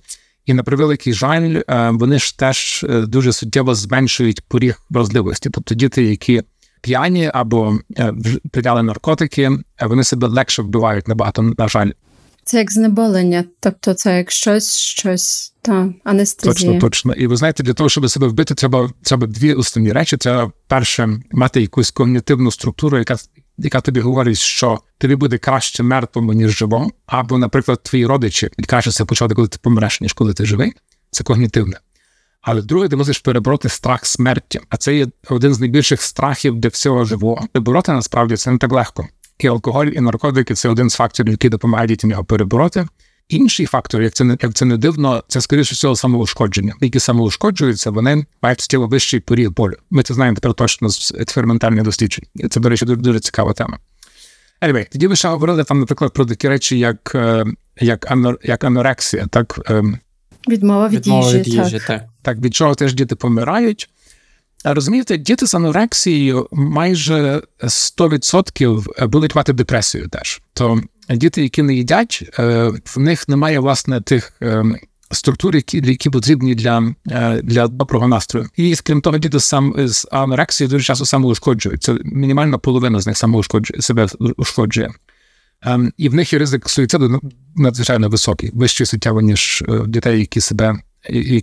[0.46, 5.50] І на превеликий жаль, е, вони ж теж е, дуже суттєво зменшують поріг вразливості.
[5.50, 6.44] Тобто діти, які
[6.82, 8.14] п'яні або е,
[8.52, 11.92] прийняли наркотики, вони себе легше вбивають набагато, на жаль.
[12.44, 16.54] Це як знеболення, тобто це як щось, щось та анестезія.
[16.54, 17.14] Точно, точно.
[17.14, 20.18] І ви знаєте, для того, щоб себе вбити, треба, треба дві основні речі.
[20.18, 23.16] Це перше мати якусь когнітивну структуру, яка,
[23.58, 29.06] яка тобі говорить, що тобі буде краще мертвому, ніж живому, або, наприклад, твої родичі відкажуться
[29.06, 30.74] почати, коли ти помреш, ніж коли ти живий.
[31.12, 31.78] Це когнітивне.
[32.42, 34.60] Але друге, ти мусиш перебороти страх смерті.
[34.70, 37.48] А це є один з найбільших страхів для всього живого.
[37.52, 39.08] Перебороти насправді це не так легко.
[39.40, 42.88] І алкоголь, і наркотики це один з факторів, який допомагає дітям його перебороти.
[43.30, 46.74] Інший фактор, як це не як це не дивно, це скоріше всього самоушкодження.
[46.82, 49.76] Які самоушкоджуються, вони мають суттєво вищий поріг болю.
[49.90, 52.26] Ми це знаємо тепер точно з експериментальних досліджень.
[52.50, 53.80] Це, до речі, дуже, дуже цікава тема.
[54.62, 57.46] Anyway, тоді ви ще говорили там, наприклад, про такі речі, як, е,
[57.82, 60.00] як, анор, як анорексія, так, ем,
[60.48, 61.38] Відмова від Відмова їжі.
[61.38, 61.88] від їжі, так.
[61.88, 62.04] так.
[62.22, 63.90] так від чого теж діти помирають.
[64.68, 70.42] Розумієте, діти з анорексією майже 100% будуть мати депресію теж.
[70.54, 74.64] То діти, які не їдять, е, в них немає власне тих е,
[75.12, 78.50] структур, які, які потрібні для, е, для доброго настрою.
[78.56, 81.84] І крім того, діти сам з анорексією дуже часто самоушкоджують.
[81.84, 84.92] Це мінімальна половина з них самоушкоджує себе ушкоджує.
[85.62, 87.22] Ем, і в них є ризик суїциду ну,
[87.56, 90.76] надзвичайно високий, вищий суттєво, ніж е, дітей, які себе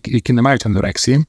[0.05, 1.25] які не мають анорексії.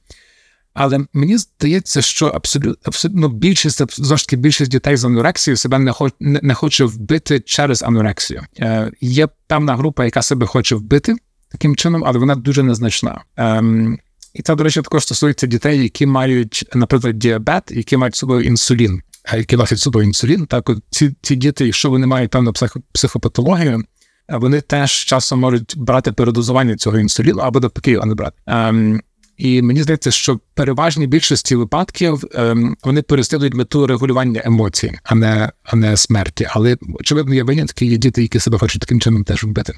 [0.74, 6.12] Але мені здається, що абсолютно абсолютно більшість знову більшість дітей з анорексією себе не хоч
[6.20, 8.42] не, не хоче вбити через анорексію.
[8.58, 11.14] Е, є певна група, яка себе хоче вбити
[11.52, 13.24] таким чином, але вона дуже незначна.
[13.36, 13.98] Ем,
[14.34, 19.02] і це, до речі, також стосується дітей, які мають, наприклад, діабет, які мають собою інсулін,
[19.32, 20.46] е, які носять собою інсулін.
[20.46, 23.84] Так, от ці, ці діти, якщо вони мають певну психо, психопатологію,
[24.28, 28.36] е, вони теж часом можуть брати передозування цього інсуліну або навпаки його не брати.
[28.46, 29.00] Ем,
[29.36, 35.14] і мені здається, що в переважній більшості випадків ем, вони переслідують мету регулювання емоцій, а
[35.14, 36.48] не, а не смерті.
[36.50, 39.74] Але очевидно, є винятки, є діти, які себе хочуть таким чином теж вбити.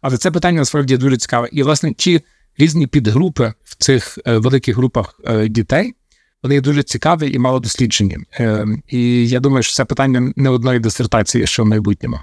[0.00, 1.48] Але це питання насправді дуже цікаве.
[1.52, 2.20] І власне ті
[2.58, 5.94] різні підгрупи в цих е, великих групах е, дітей.
[6.42, 8.18] Вони дуже цікаві і мало досліджені.
[8.40, 12.18] Е, і я думаю, що це питання не одної дисертації, що в майбутньому.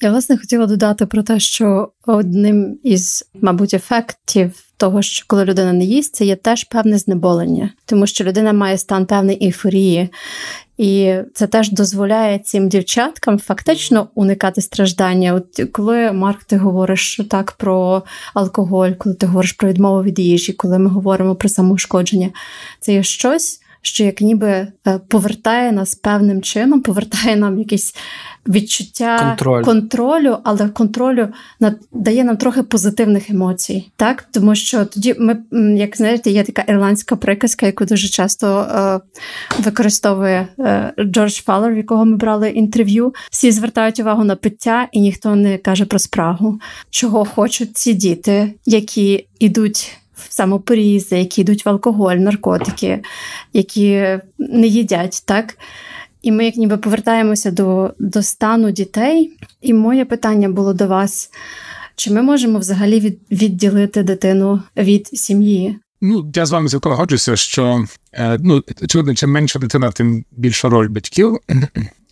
[0.00, 5.72] Я власне хотіла додати про те, що одним із, мабуть, ефектів того, що коли людина
[5.72, 10.08] не їсть, це є теж певне знеболення, тому що людина має стан певної ейфорії.
[10.78, 15.34] І це теж дозволяє цим дівчаткам фактично уникати страждання.
[15.34, 18.02] От коли Марк, ти говориш так про
[18.34, 22.30] алкоголь, коли ти говориш про відмову від їжі, коли ми говоримо про самоушкодження,
[22.80, 24.72] це є щось, що як ніби е,
[25.08, 27.94] повертає нас певним чином, повертає нам якісь
[28.48, 29.64] відчуття Контроль.
[29.64, 31.28] контролю, але контролю
[31.60, 35.36] над дає нам трохи позитивних емоцій, так тому що тоді ми,
[35.76, 39.00] як знаєте, є така ірландська приказка, яку дуже часто е,
[39.58, 43.14] використовує е, Джордж Фаллер, в якого ми брали інтерв'ю.
[43.30, 48.54] Всі звертають увагу на пиття, і ніхто не каже про спрагу, чого хочуть ці діти,
[48.66, 49.96] які йдуть.
[50.28, 53.02] В самопорізи, які йдуть в алкоголь, наркотики,
[53.52, 55.58] які не їдять, так?
[56.22, 59.32] І ми як ніби повертаємося до, до стану дітей.
[59.60, 61.30] І моє питання було до вас:
[61.96, 65.78] чи ми можемо взагалі від, відділити дитину від сім'ї?
[66.00, 70.68] Ну, я з вами цілком годжуся, що е, ну, очевидно, чим менша дитина, тим більша
[70.68, 71.38] роль батьків.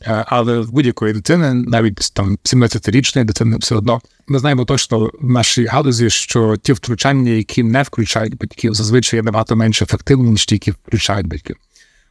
[0.02, 5.30] Е, Але в будь-якої дитини, навіть там 17-річної дитини, все одно ми знаємо точно в
[5.30, 10.46] нашій галузі, що ті втручання, які не включають батьків, зазвичай є набагато менш ефективні, ніж
[10.46, 11.56] ті, які включають батьків.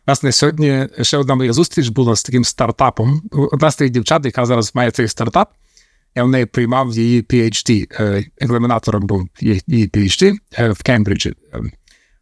[0.08, 3.22] Власне, сьогодні ще одна моя зустріч була з таким стартапом.
[3.32, 5.54] Одна з тих дівчат, яка зараз має цей стартап,
[6.16, 7.88] я в неї приймав її PhD,
[8.38, 9.30] екзаменатором був
[9.68, 11.34] її PhD е, в Кембриджі.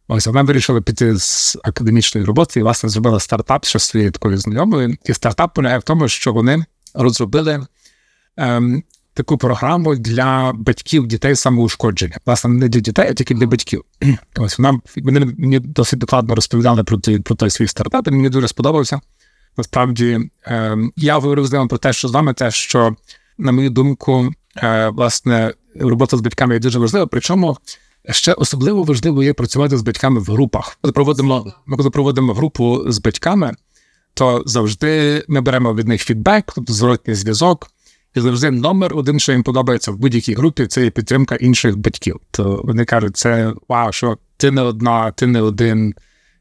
[0.08, 4.96] Ось вона вирішила піти з академічної роботи і власне зробила стартап з своєю такою знайомою.
[5.04, 6.64] І стартап полягає в тому, що вони
[6.94, 7.66] розробили
[8.36, 8.82] ем,
[9.14, 12.16] таку програму для батьків дітей самоушкодження.
[12.26, 13.84] Власне, не для дітей, а тільки для батьків.
[14.36, 18.48] Ось вона вони мені досить докладно розповідали про той, про той свій стартап, мені дуже
[18.48, 19.00] сподобався.
[19.56, 22.96] Насправді, ем, я говорив з ними про те, що з вами те, що,
[23.38, 27.06] на мою думку, е, власне, робота з батьками є дуже важлива.
[27.06, 27.56] Причому
[28.10, 30.78] ще особливо важливо є працювати з батьками в групах.
[30.80, 33.52] Коли проводимо, ми коли проводимо групу з батьками,
[34.14, 37.70] то завжди ми беремо від них фідбек, тобто зворотній зв'язок.
[38.14, 42.16] І завжди номер один, що їм подобається в будь-якій групі, це є підтримка інших батьків.
[42.30, 45.94] То вони кажуть, це вау, що ти не одна, ти не один.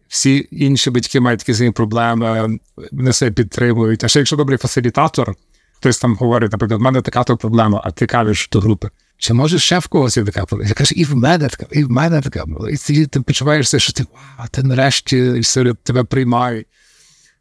[0.07, 2.57] Всі інші батьки мають такі самі проблеми,
[2.91, 4.03] вони себе підтримують.
[4.03, 5.36] А ще якщо добрий фасилітатор,
[5.74, 8.89] хтось там говорить, наприклад, в мене така то проблема, а ти кажеш до групи.
[9.17, 10.69] Чи може ще в когось є така проблема?
[10.69, 12.45] Я кажу, і в мене така, і в мене така.
[12.71, 16.67] І ти, ти почуваєшся, що ти вау, ти нарешті все тебе приймають.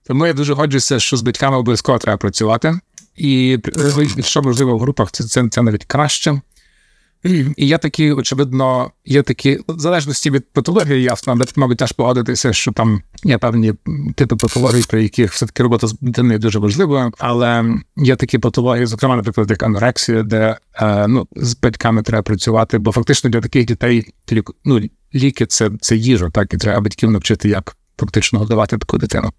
[0.07, 2.75] Тому я дуже годжуся, що з батьками обов'язково треба працювати.
[3.17, 3.59] І
[4.19, 6.41] е, що можливо в групах, це, це, це навіть краще.
[7.57, 12.53] І є такі, очевидно, є такі, в залежності від патології, ясно, але мабуть, теж погодитися,
[12.53, 13.75] що там є певні
[14.15, 19.17] типи патологій, при яких все-таки робота з дитиною дуже важливою, але є такі патології, зокрема,
[19.17, 24.13] наприклад, як анорексія, де е, ну, з батьками треба працювати, бо фактично для таких дітей
[24.65, 24.81] ну,
[25.15, 29.33] ліки це, це їжа, так і треба батьків навчити, як фактично годувати таку дитину.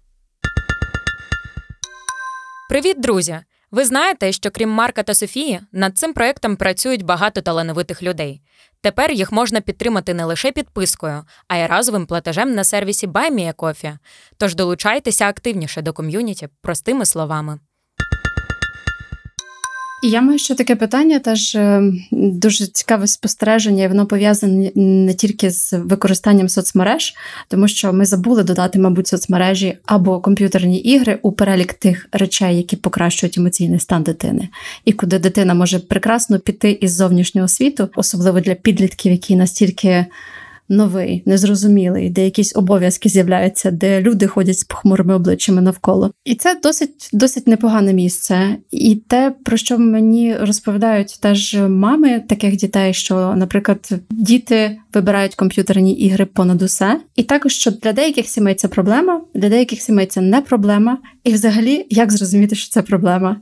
[2.68, 3.38] Привіт, друзі!
[3.74, 8.40] Ви знаєте, що крім Марка та Софії, над цим проектом працюють багато талановитих людей.
[8.80, 13.98] Тепер їх можна підтримати не лише підпискою, а й разовим платежем на сервісі BuyMeACoffee.
[14.36, 17.58] Тож долучайтеся активніше до ком'юніті простими словами.
[20.06, 25.50] Я маю ще таке питання, теж е, дуже цікаве спостереження, і воно пов'язане не тільки
[25.50, 27.14] з використанням соцмереж,
[27.48, 32.76] тому що ми забули додати, мабуть, соцмережі або комп'ютерні ігри у перелік тих речей, які
[32.76, 34.48] покращують емоційний стан дитини,
[34.84, 40.06] і куди дитина може прекрасно піти із зовнішнього світу, особливо для підлітків, які настільки.
[40.68, 46.10] Новий, незрозумілий, де якісь обов'язки з'являються, де люди ходять з похмурими обличчями навколо.
[46.24, 48.56] І це досить досить непогане місце.
[48.70, 55.92] І те, про що мені розповідають теж мами таких дітей, що, наприклад, діти вибирають комп'ютерні
[55.92, 57.00] ігри понад усе.
[57.16, 60.98] І також що для деяких сімей це проблема, для деяких сімей це не проблема.
[61.24, 63.36] І взагалі, як зрозуміти, що це проблема?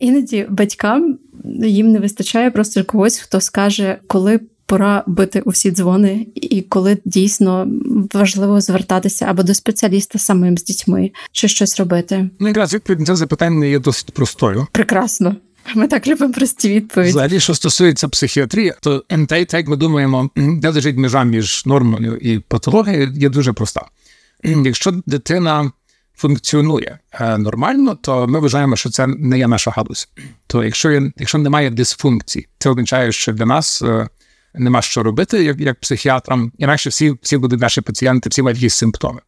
[0.00, 1.18] Іноді батькам
[1.62, 6.98] їм не вистачає просто когось, хто скаже, коли пора бити у всі дзвони, і коли
[7.04, 7.68] дійсно
[8.14, 12.30] важливо звертатися або до спеціаліста самим з дітьми, чи щось робити.
[12.38, 14.66] Ну, якраз відповідь на це запитання є досить простою.
[14.72, 15.36] Прекрасно.
[15.74, 17.10] Ми так любимо прості відповіді.
[17.10, 22.38] Взагалі, що стосується психіатрії, то НТ, як ми думаємо, де лежить межа між нормою і
[22.38, 23.86] патологією, є дуже проста.
[24.44, 25.72] Якщо дитина
[26.16, 30.08] функціонує е, нормально, то ми вважаємо, що це не є наша галузь.
[30.46, 34.08] То якщо є, якщо немає дисфункцій, це означає, що для нас е,
[34.54, 38.74] нема що робити, як як психіатрам, інакше всі всі будуть наші пацієнти, всі мають якісь
[38.74, 39.20] симптоми.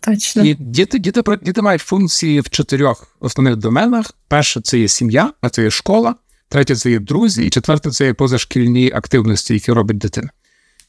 [0.00, 0.44] Точно.
[0.44, 4.12] І діти, діти, діти мають функції в чотирьох основних доменах.
[4.28, 6.14] Перше це є сім'я, а це є школа,
[6.48, 10.30] третє це є друзі, і четверте це є позашкільні активності, які робить дитина.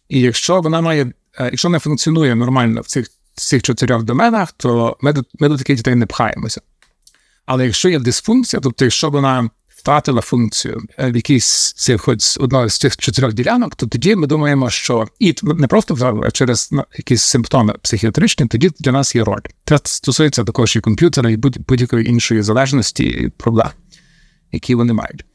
[0.09, 1.03] І якщо вона має,
[1.39, 5.57] е, якщо не функціонує нормально в цих, цих чотирьох доменах, то ми до, ми до
[5.57, 6.61] таких дітей не пхаємося.
[7.45, 9.49] Але якщо є дисфункція, тобто якщо вона
[9.85, 14.27] втратила функцію е, в якійсь з хоч одної з цих чотирьох ділянок, то тоді ми
[14.27, 19.23] думаємо, що і не просто втратила, а через якісь симптоми психіатричні, тоді для нас є
[19.23, 19.41] роль.
[19.65, 23.67] Це стосується також і комп'ютера, і будь- будь-якої іншої залежності і проблем,
[24.51, 25.25] які вони мають.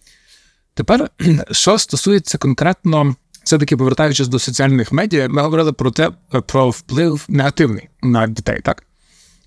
[0.74, 1.10] Тепер,
[1.50, 6.10] що стосується конкретно, все-таки повертаючись до соціальних медіа, ми говорили про те,
[6.46, 8.84] про вплив негативний на дітей, так?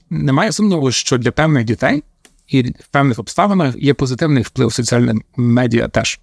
[0.10, 2.04] Немає сумніву, що для певних дітей
[2.48, 6.20] і в певних обставинах є позитивний вплив соціальних медіа теж.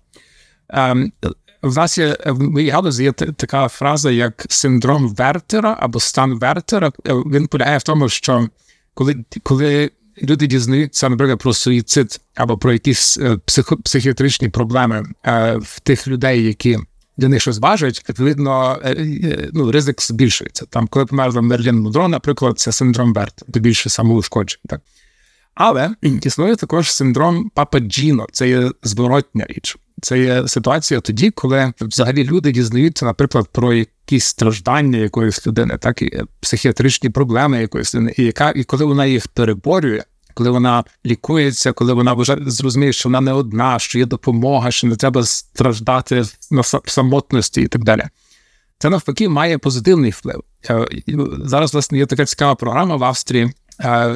[0.68, 1.12] Ем,
[1.62, 6.93] в нас є в моїй галузі є така фраза, як синдром Вертера або стан Вертера.
[7.09, 8.49] Е, Він полягає в тому, що
[8.95, 9.91] коли, коли
[10.23, 16.09] люди дізнаються, наприклад, про суїцид або про якісь е, психо, психіатричні проблеми е, в тих
[16.09, 16.79] людей, які
[17.16, 18.79] для них щось важать, відповідно,
[19.53, 20.66] ну, ризик збільшується.
[20.66, 24.61] Там, коли померла Мерлін Мудро, наприклад, це синдром Вертера, більше самоушкоджень.
[25.55, 25.91] Але
[26.23, 29.77] існує також синдром Пападжіно, це є зворотня річ.
[30.03, 36.03] Це є ситуація тоді, коли взагалі люди дізнаються, наприклад, про якісь страждання якоїсь людини, так
[36.03, 40.03] і психіатричні проблеми якоїсь людини, і яка і коли вона їх переборює,
[40.35, 44.87] коли вона лікується, коли вона вже зрозуміє, що вона не одна, що є допомога, що
[44.87, 48.03] не треба страждати на са- самотності і так далі.
[48.79, 50.43] Це навпаки має позитивний вплив.
[50.71, 50.87] Е,
[51.45, 53.53] Зараз, власне, є така цікава програма в Австрії.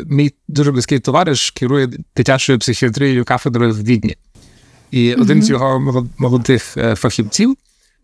[0.06, 4.16] Мій дуже близький товариш керує дитячою психіатрією кафедрою в Відні.
[4.90, 7.56] І один з його молодих е, фахівців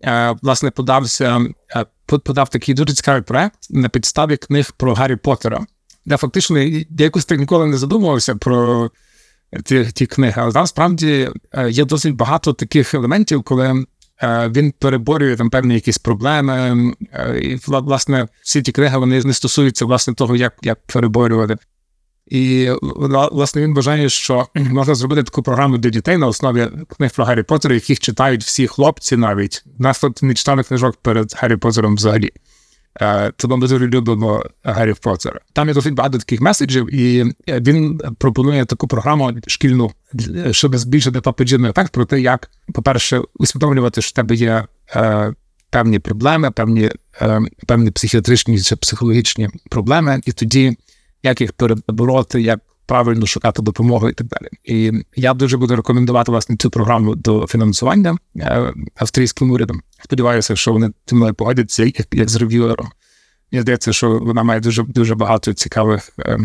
[0.04, 1.40] е, власне подався,
[1.76, 5.66] е, подав такий дуже цікавий проект на підставі книг про Гаррі Поттера,
[6.06, 8.90] де фактично я якось так ніколи не задумувався про
[9.64, 10.34] ті, ті книги.
[10.36, 13.84] Але там справді е, є досить багато таких елементів, коли
[14.28, 16.92] він переборює там певні якісь проблеми.
[17.12, 21.56] е, І власне всі ті книги вони не стосуються власне того, як, як переборювати.
[22.26, 22.70] І
[23.32, 27.42] власне він вважає, що можна зробити таку програму для дітей на основі книг про Гаррі
[27.42, 29.64] Поттера, яких читають всі хлопці навіть.
[29.78, 32.30] Нас тут не читали книжок перед Гаррі Поттером взагалі.
[33.00, 35.40] Е, Тому ми дуже любимо Гаррі Поттера.
[35.52, 39.92] Там є досить багато таких меседжів, і е, він пропонує таку програму шкільну,
[40.50, 45.34] щоб збільшити папеджинний ефект про те, як, по-перше, усвідомлювати, що в тебе є е,
[45.70, 46.90] певні проблеми, певні,
[47.22, 50.76] е, певні психіатричні чи психологічні проблеми, і тоді
[51.22, 54.48] як їх перебороти, як правильно шукати допомогу і так далі.
[54.64, 59.82] І я дуже буду рекомендувати власне цю програму до фінансування е, австрійським урядом.
[60.04, 62.88] Сподіваюся, що вони зі мною погодяться як, як з рев'юером.
[63.52, 66.38] Мені здається, що вона має дуже дуже багато цікавих е,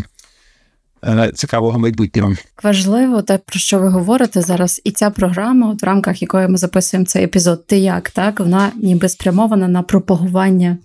[1.34, 2.34] цікавого майбутнього.
[2.62, 6.56] Важливо те, про що ви говорите зараз, і ця програма, от в рамках якої ми
[6.56, 10.78] записуємо цей епізод, ти як так, вона ніби спрямована на пропагування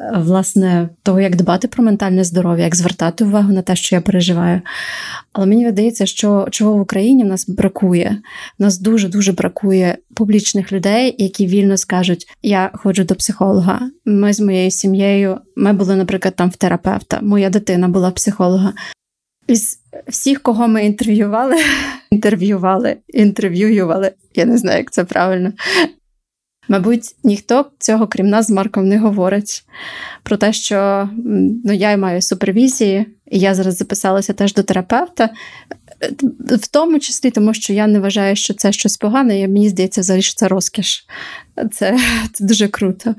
[0.00, 4.00] е, власне того, як дбати про ментальне здоров'я, як звертати увагу на те, що я
[4.00, 4.60] переживаю.
[5.32, 8.18] Але мені видається, що чого в Україні в нас бракує.
[8.58, 13.80] У нас дуже дуже бракує публічних людей, які вільно скажуть: Я ходжу до психолога.
[14.04, 15.38] Ми з моєю сім'єю.
[15.56, 17.18] Ми були, наприклад, там в терапевта.
[17.22, 18.72] Моя дитина була психолога.
[19.48, 19.78] Із
[20.08, 21.56] всіх, кого ми інтерв'ювали,
[22.10, 24.12] інтерв'ювали, інтерв'юювали.
[24.34, 25.52] Я не знаю, як це правильно.
[26.68, 29.64] Мабуть, ніхто цього, крім нас, з Марком не говорить
[30.22, 31.08] про те, що
[31.64, 35.30] ну, я маю супервізії, і я зараз записалася теж до терапевта,
[36.40, 40.00] в тому числі тому, що я не вважаю, що це щось погане, і мені здається,
[40.00, 41.06] взагалі, що це розкіш.
[41.72, 41.98] Це,
[42.32, 43.14] це дуже круто.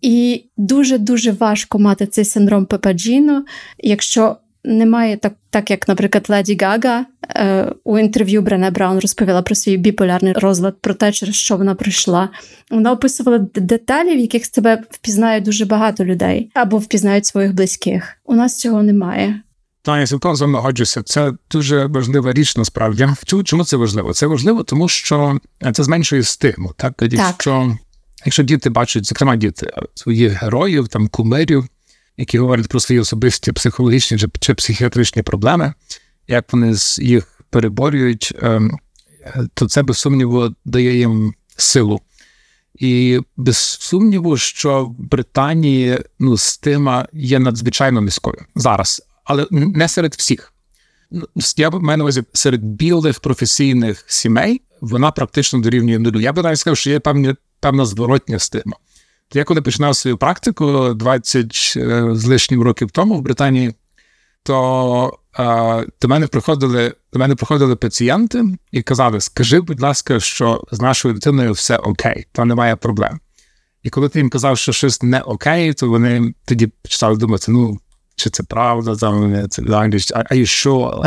[0.00, 3.44] І дуже-дуже важко мати цей синдром Пепаджіно,
[3.78, 7.06] якщо немає так, так як, наприклад, Леді Гага
[7.36, 11.74] е, у інтерв'ю Брене Браун розповіла про свій біполярний розлад, про те, через що вона
[11.74, 12.28] пройшла.
[12.70, 18.16] Вона описувала деталі, в яких себе впізнає дуже багато людей або впізнають своїх близьких.
[18.24, 19.42] У нас цього немає.
[19.82, 21.02] Та я цілком з вами годжуся.
[21.02, 23.08] Це дуже важлива річ насправді.
[23.44, 24.12] Чому, це важливо?
[24.12, 25.38] Це важливо, тому що
[25.72, 26.72] це зменшує стигму.
[26.76, 27.76] Так, якщо,
[28.24, 31.64] якщо діти бачать, зокрема діти своїх героїв, там кумирів,
[32.20, 35.74] які говорять про свої особисті психологічні чи, психіатричні проблеми,
[36.28, 38.78] як вони їх переборюють, ем,
[39.54, 42.00] то це без сумніву дає їм силу.
[42.74, 50.14] І без сумніву, що в Британії ну, стима є надзвичайно низькою зараз, але не серед
[50.14, 50.52] всіх.
[51.10, 56.20] Ну, Я б маю на увазі серед білих професійних сімей вона практично дорівнює нулю.
[56.20, 58.76] Я б навіть сказав, що є певні, певна зворотня стима.
[59.32, 63.74] Я коли починав свою практику 20 е, з лишнім років тому в Британії,
[64.42, 70.64] то е, до мене приходили до мене приходили пацієнти і казали: Скажи, будь ласка, що
[70.70, 73.20] з нашою дитиною все окей, то немає проблем.
[73.82, 77.78] І коли ти їм казав, що щось не окей, то вони тоді почали думати: ну,
[78.16, 81.04] чи це правда, там це English, а, а що?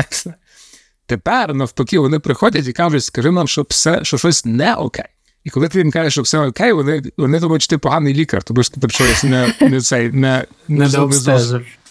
[1.06, 5.06] Тепер, навпаки, вони приходять і кажуть, скажи нам, що все, що щось не окей.
[5.44, 8.44] І коли ти їм кажеш, що все окей, вони, вони думають, що ти поганий лікар,
[8.44, 10.86] тому що ти щось не, не, цей, не, Не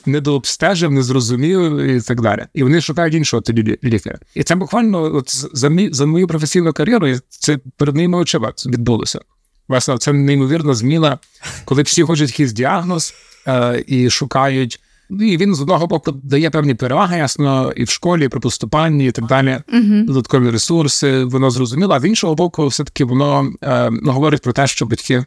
[0.06, 2.46] не, недообстежив, не зрозумів і так далі.
[2.54, 4.18] І вони шукають іншого тоді лікаря.
[4.34, 9.20] І це буквально от за, мій, за мою професійну кар'єру це перед моїми очима відбулося.
[9.68, 11.18] Власне, це неймовірна зміна,
[11.64, 13.14] коли всі хочуть якийсь діагноз
[13.46, 14.80] е, і шукають.
[15.10, 18.40] Ну, і він з одного боку дає певні переваги, ясно, і в школі, і при
[18.40, 19.58] поступанні, і так далі.
[20.06, 21.94] Додаткові ресурси, воно зрозуміло.
[21.94, 25.24] А з іншого боку, все-таки воно е, ну, говорить про те, що батьки е,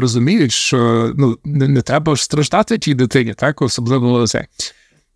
[0.00, 4.46] розуміють, що ну, не, не треба ж страждати тій дитині, так, особливо це.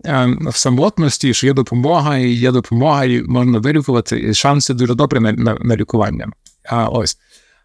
[0.07, 4.95] е, В самотності, що є допомога, і є допомога, і можна вилікувати, і шанси дуже
[4.95, 6.29] добрі на, на, на лікування.
[6.69, 7.19] А, ось.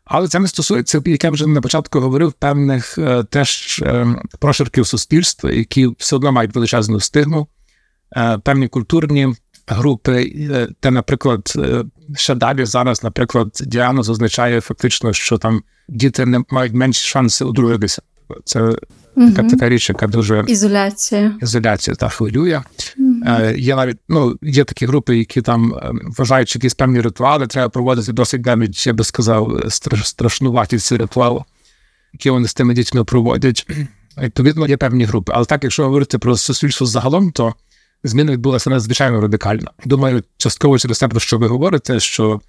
[0.10, 4.08] Але це не стосується, як я вже на початку говорив, певних е, теж е,
[4.40, 7.48] прошарків суспільства, які все одно мають величезну стигму,
[8.18, 9.34] е, певні культурні
[9.68, 11.84] групи, е, де, наприклад, е,
[12.16, 18.02] ще далі зараз, наприклад, діагноз означає фактично, що там діти не мають менші шанси одружитися.
[18.46, 18.76] Це
[19.16, 21.38] така, така річ, яка дуже Ізоляція.
[21.42, 22.62] ізоляція та хвилює.
[23.38, 27.48] Е, є навіть ну, є такі групи, які там е, вважають, що якісь певні ритуали
[27.48, 31.44] треба проводити досить навіть, я би сказав, страш, страшнуваті ці ритуали,
[32.14, 33.68] які вони з тими дітьми проводять.
[34.18, 35.32] Відповідно, є певні групи.
[35.36, 37.54] Але так, якщо говорити про суспільство загалом, то
[38.04, 39.72] зміна відбулася надзвичайно радикально.
[39.86, 42.42] Думаю, частково через те, про що ви говорите, що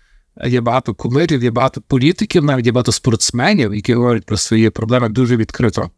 [0.46, 5.08] є багато кумирів, є багато політиків, навіть є багато спортсменів, які говорять про свої проблеми
[5.08, 5.90] дуже відкрито.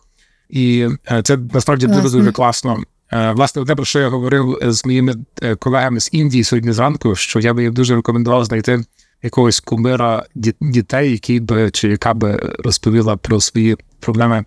[0.51, 2.83] І е, це насправді дуже дуже класно.
[3.13, 7.15] Е, Власне, те, про що я говорив з моїми е, колегами з Індії сьогодні зранку,
[7.15, 8.85] що я би їм дуже рекомендував знайти
[9.23, 10.25] якогось кумира
[10.61, 14.45] дітей, який би чи яка би розповіла про свої проблеми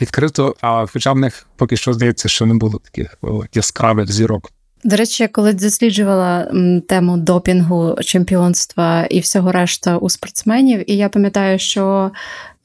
[0.00, 3.18] відкрито, а хоча в них поки що здається, що не було таких
[3.54, 4.50] яскравих зірок.
[4.84, 6.52] До речі, я коли досліджувала
[6.88, 12.10] тему допінгу, чемпіонства і всього решта у спортсменів, і я пам'ятаю, що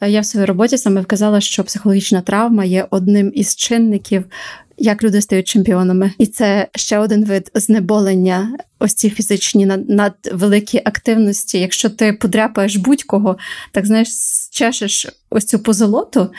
[0.01, 4.26] е, я в своїй роботі саме вказала, що психологічна травма є одним із чинників,
[4.78, 8.57] як люди стають чемпіонами, і це ще один вид знеболення.
[8.80, 11.59] Ось ці фізичні над- надвеликі активності.
[11.59, 13.38] Якщо ти подряпаєш будь-кого,
[13.71, 14.09] так знаєш,
[14.51, 16.32] чешеш ось цю позолоту,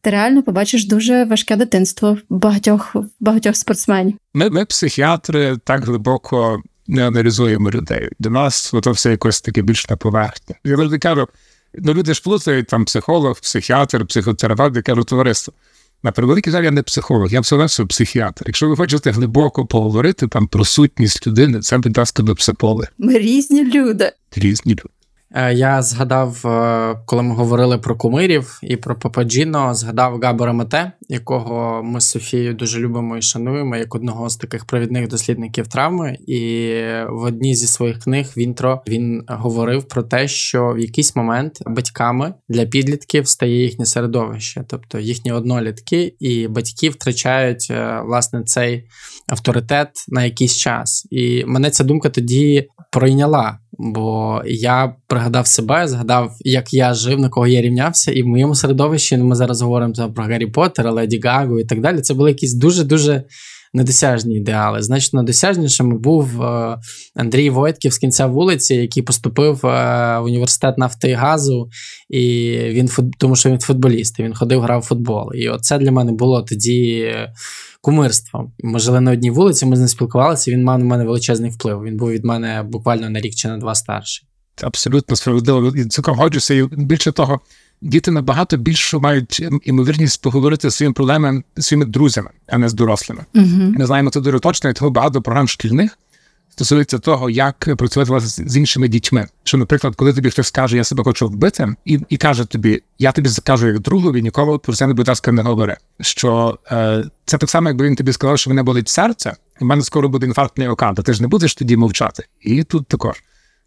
[0.00, 4.14] ти реально побачиш дуже важке дитинство багатьох, багатьох спортсменів.
[4.34, 8.08] Ми, ми, психіатри, так глибоко не аналізуємо людей.
[8.18, 10.54] Для нас то все якось таке більш на поверхні.
[10.64, 11.28] Я завжди кажу,
[11.74, 15.54] ну люди ж плутають там психолог, психіатр, психотерапевт, я кажу, товариство.
[16.04, 18.44] На превеликий жаль, я не психолог, я все одно психіатр.
[18.46, 22.88] Якщо ви хочете глибоко поговорити там про сутність людини, це будь ласка до психолога.
[22.98, 24.12] Ми різні люди.
[24.36, 25.01] Різні люди.
[25.34, 30.92] Е, Я згадав, е, коли ми говорили про кумирів і про Пападжіно, згадав Габора Мате,
[31.08, 36.16] якого ми з Софією дуже любимо і шануємо, як одного з таких провідних дослідників травми.
[36.26, 36.72] І
[37.08, 41.62] в одній зі своїх книг в інтро він говорив про те, що в якийсь момент
[41.66, 48.84] батьками для підлітків стає їхнє середовище, тобто їхні однолітки, і батьки втрачають е, власне цей
[49.28, 51.06] авторитет на якийсь час.
[51.10, 53.58] І мене ця думка тоді пройняла.
[53.78, 58.54] Бо я пригадав себе, згадав, як я жив, на кого я рівнявся, і в моєму
[58.54, 62.00] середовищі ну, ми зараз говоримо там, про Гаррі Поттера, Леді Гагу і так далі.
[62.00, 63.24] Це були якісь дуже-дуже
[63.74, 64.82] недосяжні ідеали.
[64.82, 66.78] Значно досяжнішим був е,
[67.14, 71.70] Андрій Войтків з кінця вулиці, який поступив е, в університет нафти і газу,
[72.10, 75.30] і він тому що він футболіст, і він ходив, грав в футбол.
[75.34, 77.00] І оце для мене було тоді.
[77.00, 77.32] е,
[77.84, 78.52] Кумирством.
[78.58, 80.50] Ми жили на одній вулиці, ми з ним спілкувалися.
[80.50, 81.82] Він мав на мене величезний вплив.
[81.82, 84.28] Він був від мене буквально на рік чи на два старший.
[84.62, 85.72] Абсолютно справедливо.
[85.72, 86.54] Цілком годжуся.
[86.54, 87.40] І більше того,
[87.82, 93.24] діти набагато більше мають імовірність поговорити з своїми проблемами своїми друзями, а не з дорослими.
[93.34, 93.46] Угу.
[93.78, 95.98] Ми знаємо це дуже точно, і того багато програм шкільних
[96.52, 99.26] стосується того, як працювати з іншими дітьми.
[99.44, 103.12] Що, наприклад, коли тобі хтось каже, я себе хочу вбити, і, і каже тобі, я
[103.12, 105.76] тобі скажу як другові, ніколи про це, не будь ласка, не говори.
[106.00, 109.66] Що е, це так само, якби він тобі сказав, що мене болить серце, і в
[109.66, 112.24] мене скоро буде інфаркт міокарда, ти ж не будеш тоді мовчати.
[112.40, 113.22] І тут також.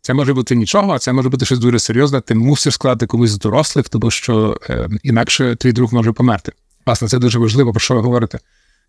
[0.06, 2.22] Це може бути нічого, а це може бути щось дуже серйозне.
[2.22, 6.52] Ти мусиш сказати комусь дорослих, тому що е, інакше твій друг може померти.
[6.86, 8.40] Власне, це дуже важливо, про що ви говорите.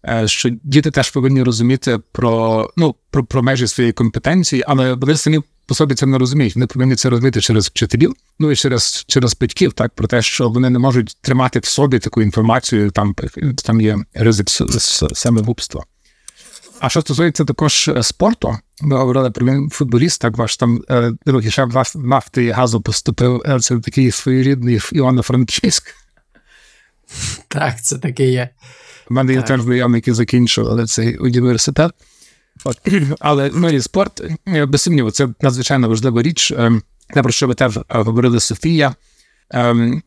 [0.09, 5.17] Е, що діти теж повинні розуміти про ну про, про межі своєї компетенції, але вони
[5.17, 6.55] самі по собі це не розуміють.
[6.55, 10.49] Вони повинні це розуміти через вчителів, ну і через через батьків, так про те, що
[10.49, 12.91] вони не можуть тримати в собі таку інформацію.
[12.91, 13.15] Там
[13.65, 14.49] там є ризик
[15.13, 15.85] самогубства.
[16.81, 21.13] А що стосується також е, спорту, ми говорили про він футболіст, так ваш там е,
[21.27, 23.43] другий шеф наф- нафти і газу поступив.
[23.47, 25.85] е, Це такий своєрідний Івано-Франківськ.
[27.49, 28.49] Так, це таке є.
[29.11, 31.93] У мене є теж знайомі, які закінчували цей університет.
[32.65, 32.79] От.
[33.21, 36.53] Але ну, і спорт, е, без сумніву, це надзвичайно важлива річ.
[36.57, 36.83] Ем,
[37.15, 38.95] Те, про що ви теж е, говорили, Софія.
[39.51, 40.03] Ем,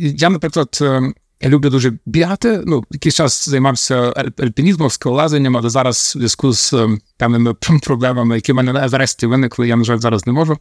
[0.00, 2.62] Я, наприклад, ем, я люблю дуже бігати.
[2.66, 8.52] Ну, якийсь час займався альпінізмом, скалолазанням, але зараз в зв'язку з ем, певними проблемами, які
[8.52, 10.58] в мене Евересті виникли, я, на жаль, зараз не можу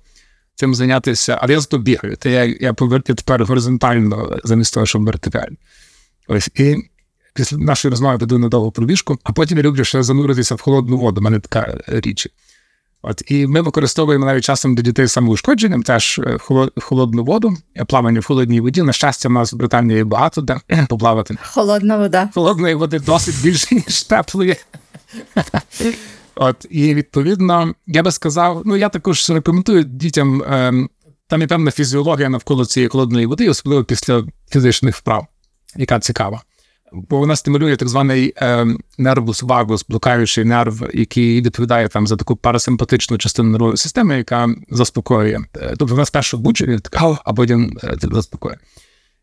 [0.55, 1.39] цим зайнятися.
[1.41, 2.15] Але я зато бігаю.
[2.15, 5.57] Та я, я повертю тепер горизонтально замість того, щоб вертикально.
[6.27, 6.75] Ось і
[7.33, 10.97] після нашої розмови веду на довгу пробіжку, а потім я люблю ще зануритися в холодну
[10.97, 11.21] воду.
[11.21, 12.27] У мене така е, річ.
[13.03, 16.37] От і ми використовуємо навіть часом для дітей з самоушкодженням теж е,
[16.81, 18.81] холодну воду, е, плавання в холодній воді.
[18.81, 21.37] На щастя, в нас в Британії багато де поплавати.
[21.43, 22.29] Холодна вода.
[22.33, 24.55] Холодної води досить більше, ніж теплої.
[26.35, 30.89] От, і відповідно, я би сказав, ну я також рекомендую дітям, ем,
[31.27, 35.27] там є певна фізіологія навколо цієї холодної води, особливо після фізичних вправ,
[35.75, 36.41] яка цікава.
[36.91, 42.35] Бо вона стимулює так званий ем, нервус вагус, блукаючий нерв, який відповідає там за таку
[42.35, 45.39] парасимпатичну частину нервової системи, яка заспокоює.
[45.55, 48.57] Е, Тобто вона спершу буджує, така, а потім е, заспокоює.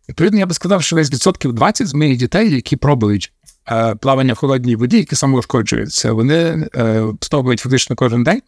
[0.08, 3.32] Відповідно, я би сказав, що десь відсотків 20 з моїх дітей, які пробують
[3.70, 8.42] е, плавання в холодній воді, які самоушкоджуються, вони е, спробують фактично кожен день.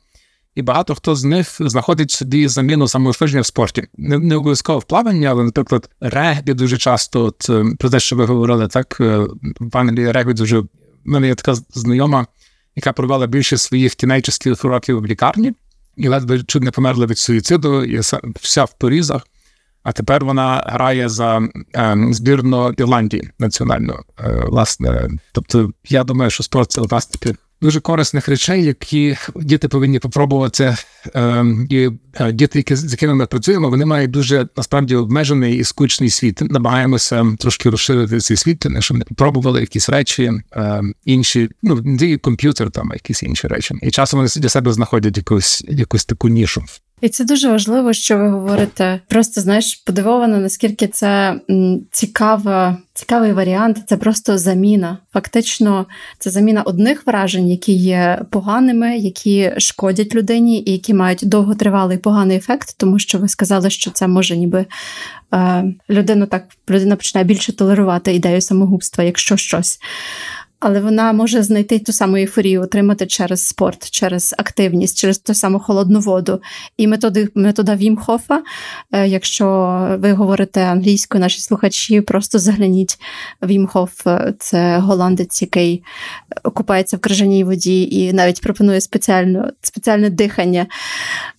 [0.55, 3.89] І багато хто з них знаходить собі заміну самоушкодження в спорті.
[3.97, 8.17] Не, не обов'язково в плаванні, але, наприклад, регбі дуже часто, от, е, про те, що
[8.17, 9.27] ви говорили, так, е,
[9.61, 10.59] в Англії регбі дуже.
[10.59, 10.69] В
[11.05, 12.27] мене є така знайома,
[12.77, 15.53] яка провела більше своїх тінейджерських років в лікарні,
[15.97, 18.01] і ледве чуть не померла від суїциду, і
[18.41, 19.27] вся в порізах.
[19.83, 23.99] А тепер вона грає за е, збірну Ірландії національну.
[24.21, 26.83] Е, власне, тобто, я думаю, що спорт це
[27.13, 30.77] таких дуже корисних речей, які діти повинні попробувати.
[31.15, 35.65] Е, і е, діти, які з якими ми працюємо, вони мають дуже насправді обмежений і
[35.65, 36.41] скучний світ.
[36.41, 42.71] Намагаємося трошки розширити цей світ, щоб вони пробували якісь речі, е, інші, ну не комп'ютер,
[42.71, 43.75] там якісь інші речі.
[43.83, 46.65] І часом вони для себе знаходять якусь якусь таку нішу.
[47.01, 49.01] І це дуже важливо, що ви говорите.
[49.09, 51.41] Просто знаєш, подивована, наскільки це
[51.91, 53.79] цікава, цікавий варіант.
[53.87, 54.99] Це просто заміна.
[55.13, 55.87] Фактично,
[56.19, 62.37] це заміна одних вражень, які є поганими, які шкодять людині, і які мають довготривалий поганий
[62.37, 64.67] ефект, тому що ви сказали, що це може ніби
[65.35, 69.81] е, людину так людина починає більше толерувати ідею самогубства, якщо щось.
[70.61, 75.59] Але вона може знайти ту саму ейфорію, отримати через спорт, через активність, через ту саму
[75.59, 76.41] холодну воду.
[76.77, 78.43] І методи, метода Вімхофа,
[78.93, 79.47] е, якщо
[80.01, 82.99] ви говорите англійською, наші слухачі, просто загляніть
[83.43, 84.07] Вімхоф,
[84.39, 85.83] це голландець, який
[86.43, 90.67] купається в крижаній воді і навіть пропонує спеціальну, спеціальне дихання.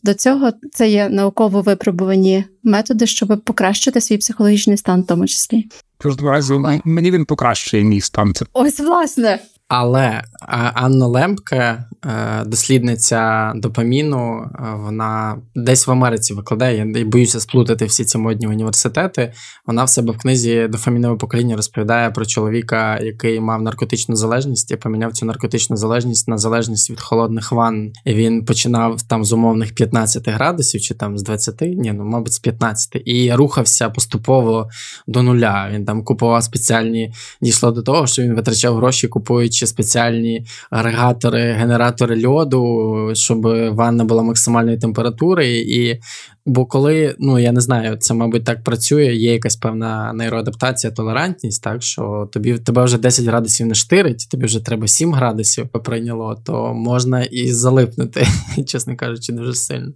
[0.04, 5.66] До цього це є науково випробувані методи, щоб покращити свій психологічний стан, в тому числі.
[6.04, 8.34] В разу мені він покращує мій стан.
[8.54, 9.40] Ось власне.
[9.74, 16.94] Але а, Анна Лемпке, е, дослідниця допаміну, е, вона десь в Америці викладає.
[16.96, 19.34] Я боюся сплутати всі ці модні університети.
[19.68, 24.76] Вона в себе в книзі дофамінове покоління розповідає про чоловіка, який мав наркотичну залежність і
[24.76, 27.92] поміняв цю наркотичну залежність на залежність від холодних ванн.
[28.06, 32.34] І він починав там з умовних 15 градусів, чи там з 20, ні, ну мабуть,
[32.34, 34.70] з 15, і рухався поступово
[35.08, 35.70] до нуля.
[35.74, 42.26] Він там купував спеціальні дійшло до того, що він витрачав гроші, купуючи спеціальні агрегатори, генератори
[42.28, 43.42] льоду, щоб
[43.76, 45.48] ванна була максимальної температури.
[45.58, 46.00] І
[46.46, 51.64] бо коли, ну я не знаю, це, мабуть, так працює, є якась певна нейроадаптація, толерантність,
[51.64, 56.42] так що тобі тебе вже 10 градусів не штирить, тобі вже треба 7 градусів прийняло,
[56.46, 58.28] то можна і залипнути,
[58.68, 59.94] чесно кажучи, дуже сильно.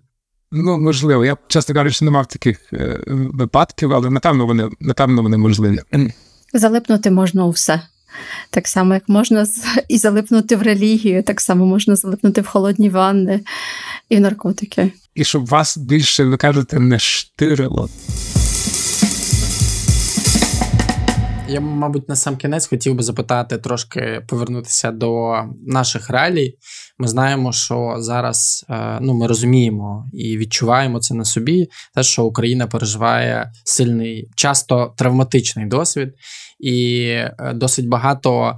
[0.51, 5.37] Ну, можливо, я, чесно кажучи, не мав таких е, випадків, але напевно вони, напевно, вони
[5.37, 5.79] можливі.
[6.53, 7.81] Залипнути можна у все.
[8.49, 9.45] Так само, як можна
[9.87, 13.39] і залипнути в релігію, так само можна залипнути в холодні ванни
[14.09, 14.91] і в наркотики.
[15.15, 17.89] І щоб вас більше, ви кажете, не штирило.
[21.47, 25.35] Я, мабуть, на сам кінець хотів би запитати трошки повернутися до
[25.67, 26.55] наших реалій.
[26.97, 32.23] Ми знаємо, що зараз е, ну, ми розуміємо і відчуваємо це на собі, те, що
[32.23, 36.13] Україна переживає сильний, часто травматичний досвід.
[36.65, 38.55] І е, досить багато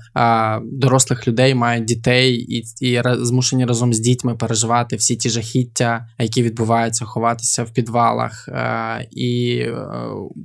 [0.63, 6.43] дорослих людей мають дітей і, і змушені разом з дітьми переживати всі ті жахіття, які
[6.43, 8.49] відбуваються, ховатися в підвалах.
[8.49, 9.75] Е, і е,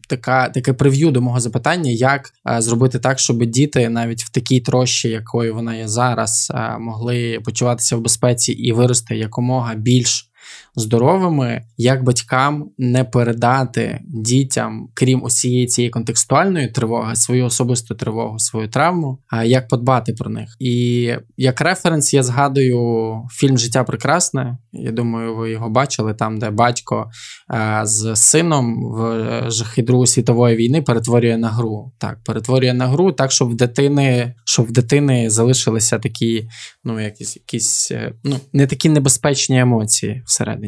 [0.08, 5.08] така таке прев'ю до мого запитання, як зробити так, щоб діти навіть в такій трощі,
[5.08, 10.28] якою вона є зараз, могли почуватися в безпеці і вирости якомога більш
[10.76, 18.68] здоровими, як батькам не передати дітям, крім усієї цієї контекстуальної тривоги, свою особисту тривогу, свою
[18.68, 20.56] травму, а як подбати про них.
[20.60, 24.58] І як референс я згадую фільм Життя прекрасне.
[24.72, 27.10] Я думаю, ви його бачили там, де батько
[27.54, 31.92] е, з сином в жахи Другої світової війни перетворює на гру.
[31.98, 36.48] Так, перетворює на гру, так щоб в дитини, щоб в дитини залишилися такі,
[36.84, 40.61] ну якісь, якісь е, ну не такі небезпечні емоції всередині.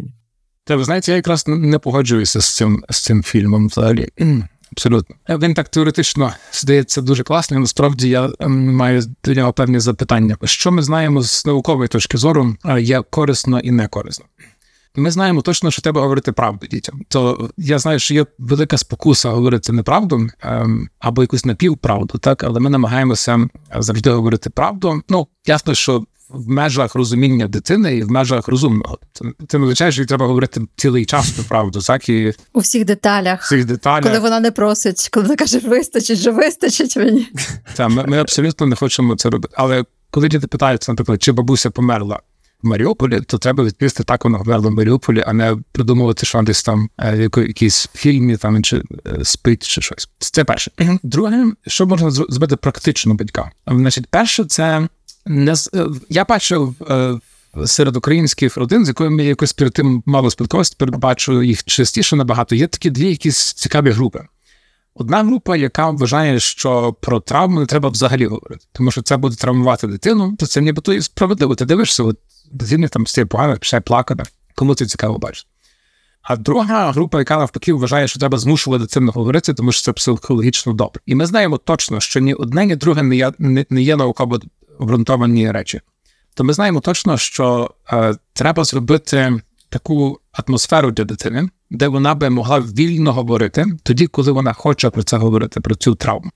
[0.65, 4.09] Та ви знаєте, я якраз не погоджуюся з цим з цим фільмом взагалі.
[4.73, 5.17] Абсолютно.
[5.29, 7.61] Він так теоретично здається дуже класним.
[7.61, 10.37] Насправді я маю до нього певні запитання.
[10.45, 14.25] Що ми знаємо з наукової точки зору, е, є корисно і не корисно.
[14.97, 17.01] Ми знаємо точно, що треба говорити правду дітям.
[17.09, 22.61] То я знаю, що є велика спокуса говорити неправду ем, або якусь напівправду, так, але
[22.61, 23.49] ми намагаємося
[23.79, 25.03] завжди говорити правду.
[25.09, 26.05] Ну, ясно, що
[26.35, 28.99] в межах розуміння дитини і в межах розумного.
[29.13, 33.49] Це, це не означає, що треба говорити цілий час правду, так і У всіх деталях.
[33.49, 34.05] цих деталях.
[34.07, 37.29] Коли вона не просить, коли вона каже, вистачить, що вистачить мені.
[37.75, 39.55] Та, ми, ми абсолютно не хочемо це робити.
[39.59, 42.21] Але коли діти питаються, наприклад, чи бабуся померла
[42.63, 46.63] в Маріуполі, то треба відповісти так, вона померла в Маріуполі, а не придумувати, що десь
[46.63, 48.77] там е, в якійсь фільмі там чи
[49.07, 50.09] е, спить, чи щось.
[50.19, 50.71] Це перше.
[51.03, 53.51] Друге, що можна зро- зробити практично батькам?
[53.67, 54.89] Значить, перше, це
[55.75, 56.75] е, я бачив.
[56.91, 57.19] е,
[57.67, 62.17] Серед українських родин, з якими ми якось перед тим мало спілкувалися, тепер бачу їх частіше
[62.17, 62.55] набагато.
[62.55, 64.27] Є такі дві якісь цікаві групи.
[64.95, 69.37] Одна група, яка вважає, що про травму не треба взагалі говорити, тому що це буде
[69.37, 71.55] травмувати дитину, то це нібито і справедливо.
[71.55, 72.19] Ти дивишся, от
[72.53, 74.23] дитині там стає погано, починає плакати.
[74.55, 75.49] Кому це цікаво бачити.
[76.23, 80.73] А друга група, яка навпаки вважає, що треба змушувати дитину говорити, тому що це психологічно
[80.73, 81.01] добре.
[81.07, 84.41] І ми знаємо точно, що ні одне, ні друге не є, не, не є науково
[84.79, 85.81] обґрунтовані речі.
[86.35, 92.31] То ми знаємо точно, що е, треба зробити таку атмосферу для дитини, де вона би
[92.31, 96.31] могла вільно говорити тоді, коли вона хоче про це говорити, про цю травму.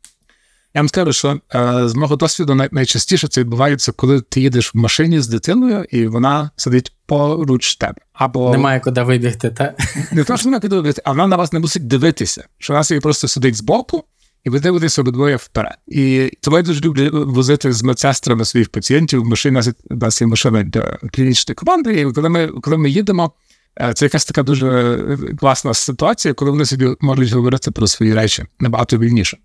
[0.74, 4.74] Я вам скажу, що е, з мого досвіду най- найчастіше це відбувається, коли ти їдеш
[4.74, 7.94] в машині з дитиною, і вона сидить поруч тебе.
[8.12, 9.74] Або Немає куди вибігти, та
[10.12, 12.84] не то, що вона піде дивитися, а вона на вас не мусить дивитися, що вона
[12.84, 14.04] собі просто сидить збоку,
[14.48, 15.74] і ви дивитеся обидвоє вперед.
[15.86, 19.24] І тому я дуже люблю возити з медсестрами своїх пацієнтів.
[19.24, 22.00] Машина нас є машина для клінічної команди.
[22.00, 23.32] І коли ми, коли ми їдемо,
[23.80, 28.14] е, це якась така дуже е, класна ситуація, коли вони собі можуть говорити про свої
[28.14, 29.36] речі набагато вільніше.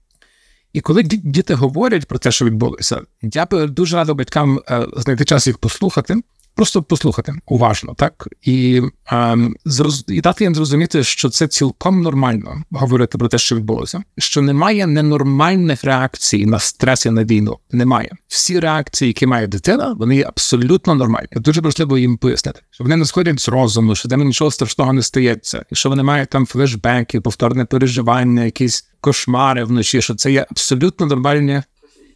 [0.74, 4.88] І коли ді- діти говорять про те, що відбулося, я би дуже радив батькам е,
[4.98, 6.16] знайти час їх послухати,
[6.56, 9.56] просто послухати уважно, так і, ем,
[10.08, 14.88] і дати їм зрозуміти, що це цілком нормально говорити про те, що відбулося, що немає
[14.88, 17.58] ненормальних реакцій на стрес і на війну.
[17.72, 21.28] Немає всі реакції, які має дитина, вони абсолютно нормальні.
[21.32, 25.02] Дуже важливо їм пояснити, що вони не сходять з розуму, що ними нічого страшного не
[25.02, 30.02] стається, і що вони мають там флешбеки, повторне переживання, якісь кошмари вночі.
[30.02, 31.64] Що це є абсолютно нормальні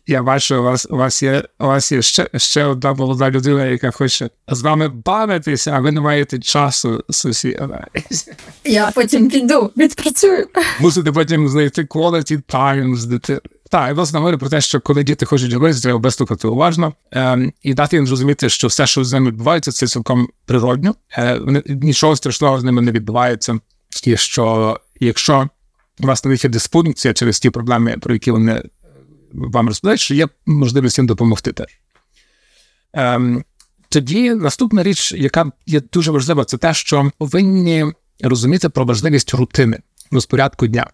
[0.07, 3.65] я бачу, у вас у вас є у вас є ще, ще одна молода людина,
[3.65, 7.87] яка хоче з вами бавитися, а ви не маєте часу сусіда.
[8.65, 10.47] Я потім піду, відпрацюю.
[10.79, 13.41] Мусите потім знайти quality time з дитиною.
[13.71, 17.53] Так, я власне говорю про те, що коли діти хочуть говорити, треба вислухати уважно ем,
[17.63, 20.95] і дати їм зрозуміти, що все, що з ними відбувається, це цілком природньо.
[21.17, 23.59] Е, вони- нічого страшного з ними не відбувається.
[24.03, 25.49] І що якщо
[25.99, 28.63] у вас них є дисфункція через ті проблеми, про які вони е,
[29.33, 31.67] вам розповідають, що є можливість їм допомогти теж.
[32.93, 33.43] Ем,
[33.89, 37.85] тоді наступна річ, яка є дуже важлива, це те, що повинні
[38.21, 39.79] розуміти про важливість рутини
[40.11, 40.87] розпорядку дня.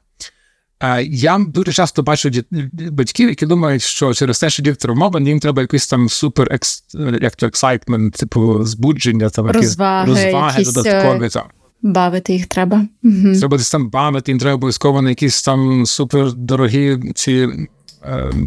[0.79, 5.29] Е, Я дуже часто бачу діт- батьків, які думають, що через те, що діти травмовані,
[5.29, 6.83] їм треба якийсь там супер exc-,
[7.21, 11.29] як то excitement, типу збудження, там якісь Розваги, розваги якісь, е, додаткові.
[11.29, 11.43] Там.
[11.81, 12.87] Бавити їх треба.
[13.03, 13.35] Угу.
[13.39, 17.49] Треба десь там бавити, їм треба обов'язково на якісь там супер дорогі ці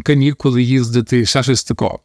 [0.03, 1.99] канікули їздити, ще щось такого.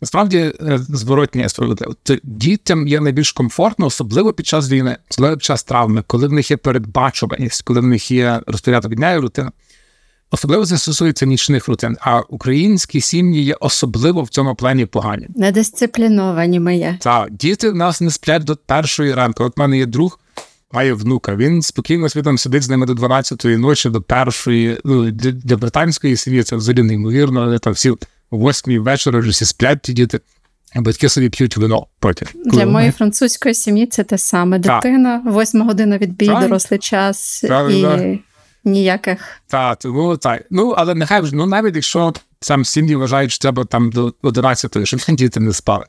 [0.00, 1.94] Насправді, е, зворотні справедливо.
[2.02, 6.32] Т- Дітям є найбільш комфортно, особливо під час війни, особливо під час травми, коли в
[6.32, 9.52] них є передбачуваність, коли в них є розпорядок дня і рутина.
[10.30, 11.96] Особливо це стосується нічних рутин.
[12.00, 15.28] А українські сім'ї є особливо в цьому плані погані.
[15.36, 16.98] Недисципліновані ми є.
[17.00, 19.44] Та діти в нас не сплять до першої ранку.
[19.44, 20.20] От в мене є друг,
[20.76, 21.36] має внука.
[21.36, 24.80] Він спокійно собі там сидить з ними до 12-ї ночі, до першої.
[24.84, 27.96] Ну, для, для британської сім'ї це взагалі неймовірно, але там всі о
[28.30, 30.20] 8 вечора вже всі сплять ті діти,
[30.74, 32.28] а батьки собі п'ють вино потім.
[32.44, 34.58] Для моєї французької сім'ї це те саме.
[34.58, 36.40] Дитина, восьма година відбій, Так.
[36.40, 37.96] дорослий час Правильно.
[37.96, 38.22] і
[38.64, 39.18] ніяких.
[39.46, 40.42] Так, тому так.
[40.50, 44.84] Ну, але нехай вже, ну навіть якщо сам сім'ї вважають, що треба там до 11-ї,
[44.86, 45.84] щоб діти не спали.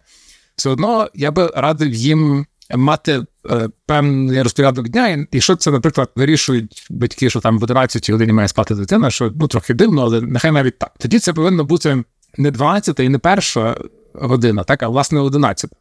[0.56, 2.46] Все одно я би радив їм
[2.76, 8.10] мати е, певний розпорядок дня, і якщо це, наприклад, вирішують батьки, що там в 11
[8.10, 10.92] годині має спати дитина, що ну трохи дивно, але нехай навіть так.
[10.98, 12.04] Тоді це повинно бути
[12.38, 13.78] не 12 і не перша
[14.14, 15.72] година, так, а власне 11.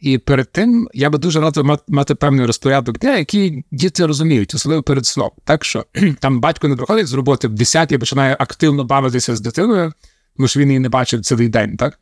[0.00, 4.82] І перед тим я би дуже радив мати, певний розпорядок дня, який діти розуміють, особливо
[4.82, 5.30] перед сном.
[5.44, 5.84] Так що
[6.20, 9.92] там батько не приходить з роботи в 10 і починає активно бавитися з дитиною,
[10.36, 11.98] тому що він її не бачив цілий день, так?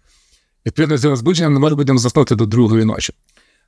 [0.66, 3.12] Відповідно, з збудженням не може будемо заснути до другої ночі.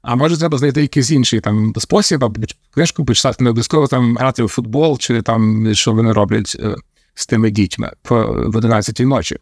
[0.02, 2.40] А може треба знайти якийсь інший там спосіб, або
[2.74, 6.74] книжку почитати, не обов'язково там грати в футбол, чи там що вони роблять е,
[7.14, 9.36] з тими дітьми по в 11 ночі.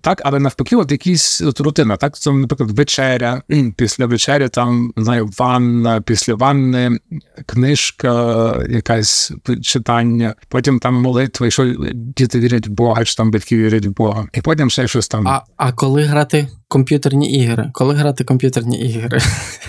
[0.00, 3.42] Так, але навпаки, от якісь от рутина, так, це, наприклад, вечеря,
[3.76, 6.98] після вечері там, знаю, ванна, після ванни
[7.46, 9.32] книжка, якась
[9.62, 13.90] читання, потім там молитва, і що діти вірять в Бога, чи там батьки вірять в
[13.90, 15.28] Бога, і потім ще щось там.
[15.28, 17.70] А, а коли грати комп'ютерні ігри?
[17.72, 19.20] Коли грати комп'ютерні ігри?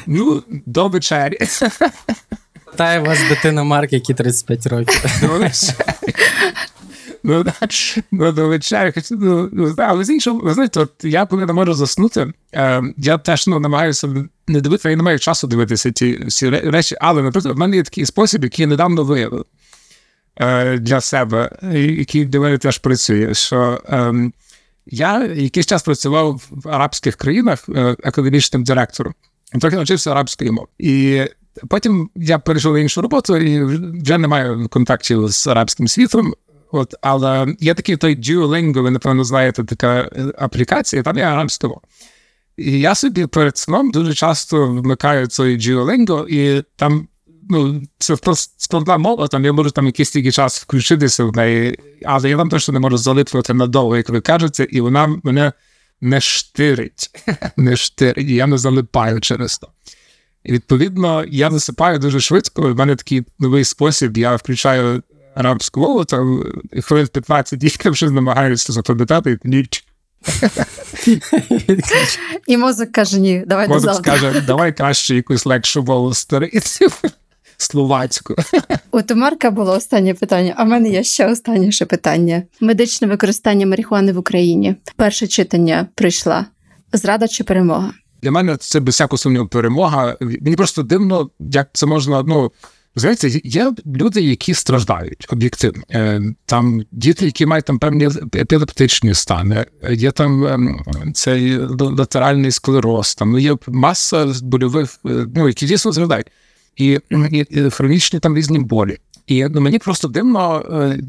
[0.07, 1.37] Ну, до вечері.
[2.71, 5.05] Питає вас дитина Марк, який 35 років.
[7.23, 7.53] Ну, да.
[8.11, 8.91] ну, до вечері.
[8.95, 13.17] Хоч, Ну, ну, але з іншого, знаєте, от я коли не можу заснути, е, я
[13.17, 14.07] теж ну, намагаюся
[14.47, 17.83] не дивитися, я не маю часу дивитися ті всі речі, але, наприклад, в мене є
[17.83, 19.45] такий спосіб, який я недавно виявив
[20.35, 24.31] е, для себе, який для мене теж працює, що е,
[24.85, 29.13] я якийсь час працював в арабських країнах е, академічним директором,
[29.55, 30.67] і трохи навчився арабської мови.
[30.79, 31.21] І
[31.69, 33.63] потім я перейшов на іншу роботу і
[34.01, 36.33] вже не маю контактів з арабським світом.
[36.71, 41.67] От, але є такий той Duolingo, ви, напевно, знаєте, така е, аплікація, там є арабська
[41.67, 41.81] мова.
[42.57, 47.07] І я собі перед сном дуже часто вмикаю цей Duolingo, і там
[47.49, 48.15] ну, це
[48.57, 52.49] складна мова, там я можу там якийсь тільки час включитися в неї, але я там
[52.49, 55.51] точно не можу залитувати надовго, як ви кажете, і вона мене
[56.01, 57.09] не штирить.
[57.57, 59.67] не штирить, і я не залипаю через то.
[60.43, 62.71] І відповідно, я засипаю дуже швидко.
[62.71, 65.03] У мене такий новий спосіб, я включаю
[65.35, 66.05] арабську мову,
[66.73, 69.85] і хвилин 15 їх вже намагаюся запам'ятати, і ніч.
[72.47, 76.61] І мозок каже: ні, давай до Мозок скаже, давай краще якусь легшу мову старити.
[77.57, 78.35] Словацьку.
[78.91, 84.13] У Марка було останнє питання, а в мене є ще останніше питання: медичне використання марихуани
[84.13, 84.75] в Україні.
[84.95, 86.45] Перше читання прийшла.
[86.93, 87.93] Зрада чи перемога?
[88.21, 90.17] Для мене це без всякого сумніву перемога.
[90.21, 92.23] Мені просто дивно, як це можна.
[92.23, 92.51] Ну
[92.95, 95.83] знаєте, є люди, які страждають об'єктивно.
[95.91, 100.83] Е, Там діти, які мають там певні епілептичні стани, є там ем,
[101.13, 106.27] цей латеральний склероз, там ну, є маса больових, е, ну які дійсно страждають.
[106.75, 106.99] І,
[107.31, 108.97] і, і хронічні там різні болі.
[109.27, 110.99] І ну, мені просто дивно, е,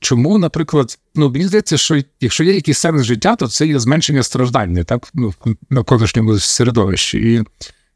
[0.00, 4.22] чому, наприклад, ну мені здається, що якщо є якийсь сенс життя, то це є зменшення
[4.22, 7.18] страждання, так ну в навколишньому середовищі.
[7.18, 7.44] І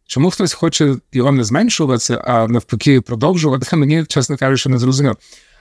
[0.07, 5.16] чому хтось хоче його не зменшувати, а навпаки продовжувати, мені, чесно кажучи, не зрозуміло.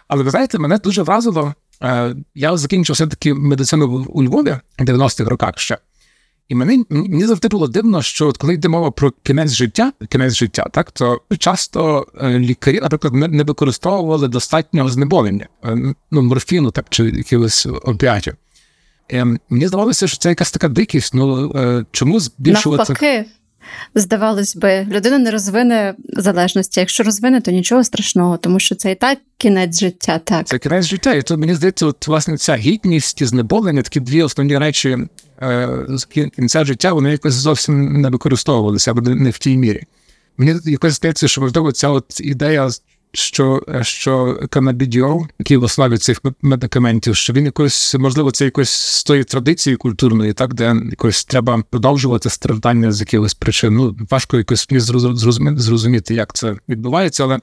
[0.07, 1.53] Але ви знаєте, мене дуже вразило.
[1.83, 5.77] е, Я закінчив все-таки медицину у Львові в 90-х роках ще.
[6.49, 10.33] І мені, мені завжди було дивно, що от коли йде мова про кінець життя, кінець
[10.33, 16.85] життя, так то часто е, лікарі, наприклад, не, використовували достатнього знеболення, е, ну, морфіну так,
[16.89, 18.35] чи якихось опіатів.
[19.11, 21.13] Е, мені здавалося, що це якась така дикість.
[21.13, 23.25] Ну чому збільшувати Навпаки,
[23.95, 26.79] здавалось би, людина не розвине залежності.
[26.79, 30.19] Якщо розвине, то нічого страшного, тому що це і так кінець життя.
[30.23, 31.13] Так це кінець життя?
[31.13, 34.97] І то мені здається, от власне ця гідність і знеболення, такі дві основні речі
[35.41, 39.83] е, з кінця життя, вони якось зовсім не використовувалися або не- в тій мірі.
[40.37, 42.69] Мені якось здається, що можливо ця от ідея,
[43.13, 49.03] що, що канабідіол, який в основі цих медикаментів, що він якось, можливо, це якось з
[49.03, 53.75] тої традиції культурної, так, де якось треба продовжувати страждання з якихось причин.
[53.75, 57.39] Ну, важко якось мені зрозу- зрозуміти, зрозуміти, як це відбувається, але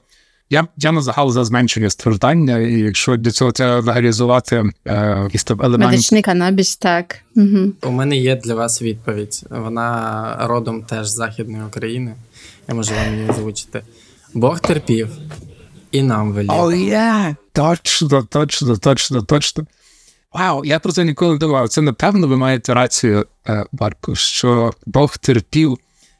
[0.49, 5.43] я, я на загал за зменшення страждання, і якщо для цього треба легалізувати е, якісь
[5.43, 5.85] там елементи.
[5.91, 7.15] медичний канабіс, так.
[7.35, 7.71] Угу.
[7.83, 9.45] У мене є для вас відповідь.
[9.49, 12.13] Вона родом теж з Західної України.
[12.67, 13.81] Я можу вам її озвучити.
[14.33, 15.07] Бог терпів
[15.91, 16.51] і нам велів.
[16.51, 17.35] О, є!
[17.53, 19.65] Точно, точно, точно, точно.
[20.33, 21.69] Вау, я про це ніколи не думав.
[21.69, 25.71] Це напевно ви маєте рацію, е, Марко, що Бог терпів.
[25.71, 25.77] У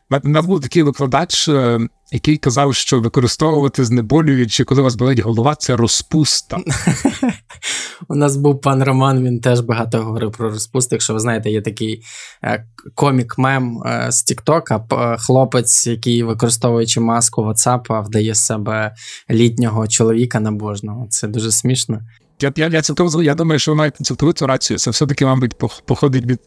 [0.09, 1.79] мене був такий викладач, е,
[2.11, 6.57] який казав, що використовувати знеболюючи, коли у вас болить голова, це розпуста.
[8.07, 10.95] У нас був пан Роман, він теж багато говорив про розпусти.
[10.95, 12.01] Якщо ви знаєте, є такий
[12.43, 14.85] е, комік-мем е, з Тіктока,
[15.19, 18.95] хлопець, який, використовуючи маску WhatsApp, вдає себе
[19.29, 21.07] літнього чоловіка набожного.
[21.09, 21.99] Це дуже смішно.
[22.41, 23.21] Я, я, я згоден.
[23.21, 24.77] я думаю, що маєте цілковиту рацію.
[24.77, 25.55] Це все-таки, мабуть,
[25.85, 26.39] походить від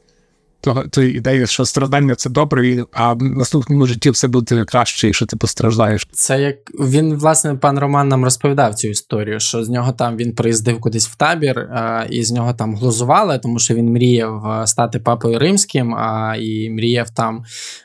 [0.63, 5.07] того, тої ідеї, що страждання це добре, і- а в наступному житті все буде краще,
[5.07, 6.09] якщо ти постраждаєш.
[6.13, 10.35] Це як він, власне, пан Роман нам розповідав цю історію, що з нього там він
[10.35, 14.99] приїздив кудись в табір, е, і з нього там глузували, тому що він мріяв стати
[14.99, 17.45] папою римським, а і мріяв там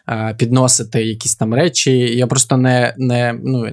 [0.09, 1.91] е, підносити якісь там речі.
[2.17, 3.65] Я просто не, не ну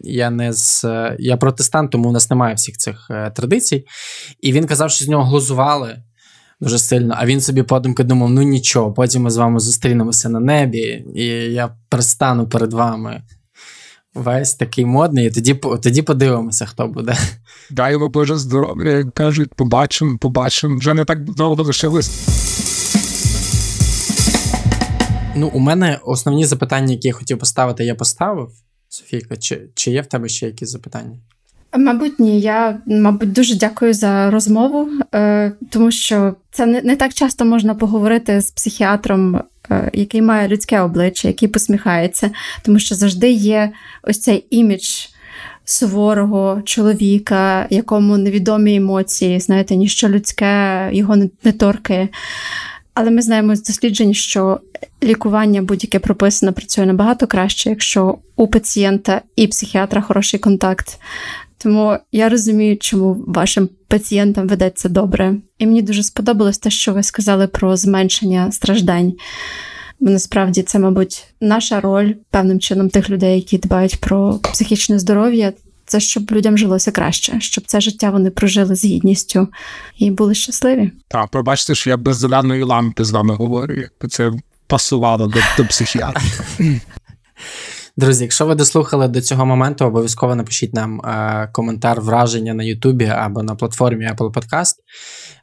[0.00, 0.84] я не з
[1.18, 3.84] я протестант, тому у нас немає всіх цих е, традицій.
[4.40, 5.96] І він казав, що з нього глузували.
[6.64, 10.40] Дуже сильно, а він собі подумки думав: ну нічого, потім ми з вами зустрінемося на
[10.40, 13.22] небі, і я пристану перед вами
[14.14, 17.16] весь такий модний, і тоді, тоді подивимося, хто буде.
[17.70, 20.78] Дай йому Боже здоров'я, як кажуть, побачимо, побачимо.
[20.78, 22.10] Вже не так довго лишилось.
[25.36, 28.50] Ну, у мене основні запитання, які я хотів поставити, я поставив.
[28.88, 31.18] Софійка, чи, чи є в тебе ще якісь запитання?
[31.76, 32.40] Мабуть, ні.
[32.40, 37.74] Я, мабуть, дуже дякую за розмову, е, тому що це не, не так часто можна
[37.74, 42.30] поговорити з психіатром, е, який має людське обличчя, який посміхається,
[42.62, 43.70] тому що завжди є
[44.02, 44.84] ось цей імідж
[45.64, 52.08] суворого чоловіка, якому невідомі емоції, знаєте, ніщо людське його не, не торкає.
[52.94, 54.60] Але ми знаємо з досліджень, що
[55.02, 60.98] лікування будь-яке прописане працює набагато краще, якщо у пацієнта і психіатра хороший контакт.
[61.64, 65.34] Тому я розумію, чому вашим пацієнтам ведеться добре.
[65.58, 69.12] І мені дуже сподобалось те, що ви сказали про зменшення страждань.
[70.00, 75.52] Бо насправді це, мабуть, наша роль певним чином тих людей, які дбають про психічне здоров'я.
[75.86, 79.48] Це щоб людям жилося краще, щоб це життя вони прожили з гідністю
[79.98, 80.90] і були щасливі.
[81.08, 84.32] Так, пробачте, що я без зеленої лампи з вами говорю, якби це
[84.66, 86.22] пасувало до, до психіатра.
[87.96, 93.06] Друзі, якщо ви дослухали до цього моменту, обов'язково напишіть нам е, коментар, враження на Ютубі
[93.06, 94.74] або на платформі Apple Podcast.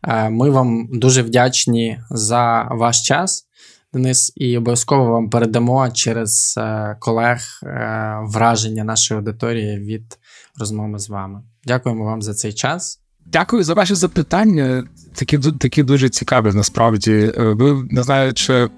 [0.07, 3.47] Е, ми вам дуже вдячні за ваш час,
[3.93, 10.17] Денис, і обов'язково вам передамо через е, колег е, враження нашої аудиторії від
[10.59, 11.41] розмови з вами.
[11.65, 12.99] Дякуємо вам за цей час.
[13.25, 14.83] Дякую за ваші запитання.
[15.15, 17.33] Такі, такі дуже цікаві, насправді.
[17.37, 18.69] Е, Ви не знаю, чи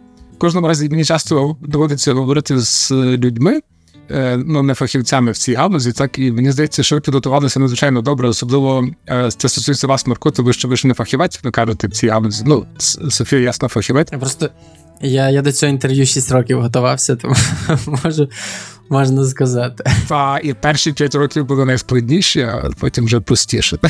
[0.43, 3.61] кожному разі мені часто доводиться говорити з людьми,
[4.11, 8.01] е, ну, не фахівцями в цій галузі, так і мені здається, що ви підготувалися надзвичайно
[8.01, 11.87] добре, особливо е, це стосується вас, Марко, тому що ви ж не фахівець, ви кажете,
[11.87, 12.43] в цій галузі.
[12.47, 12.65] Ну,
[13.09, 14.09] Софія, ясно, фахівець.
[14.09, 14.49] Просто
[15.03, 17.35] я, я до цього інтерв'ю 6 років готувався, тому
[18.03, 18.29] можу,
[18.89, 19.83] можна сказати.
[20.07, 23.77] Та і перші п'ять років були найскладніші, а потім вже простіше.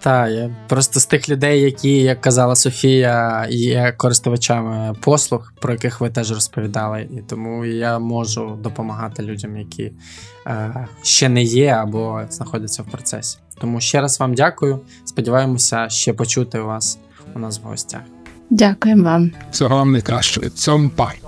[0.00, 6.00] Так, я просто з тих людей, які, як казала Софія, є користувачами послуг, про яких
[6.00, 9.92] ви теж розповідали, і тому я можу допомагати людям, які
[10.46, 13.38] е, ще не є або знаходяться в процесі.
[13.60, 14.80] Тому ще раз вам дякую.
[15.04, 16.98] Сподіваємося ще почути вас
[17.34, 18.00] у нас в гостях.
[18.50, 19.30] Дякуємо вам.
[19.50, 20.48] Всього вам не найкращого.
[20.48, 21.20] Цьому пай.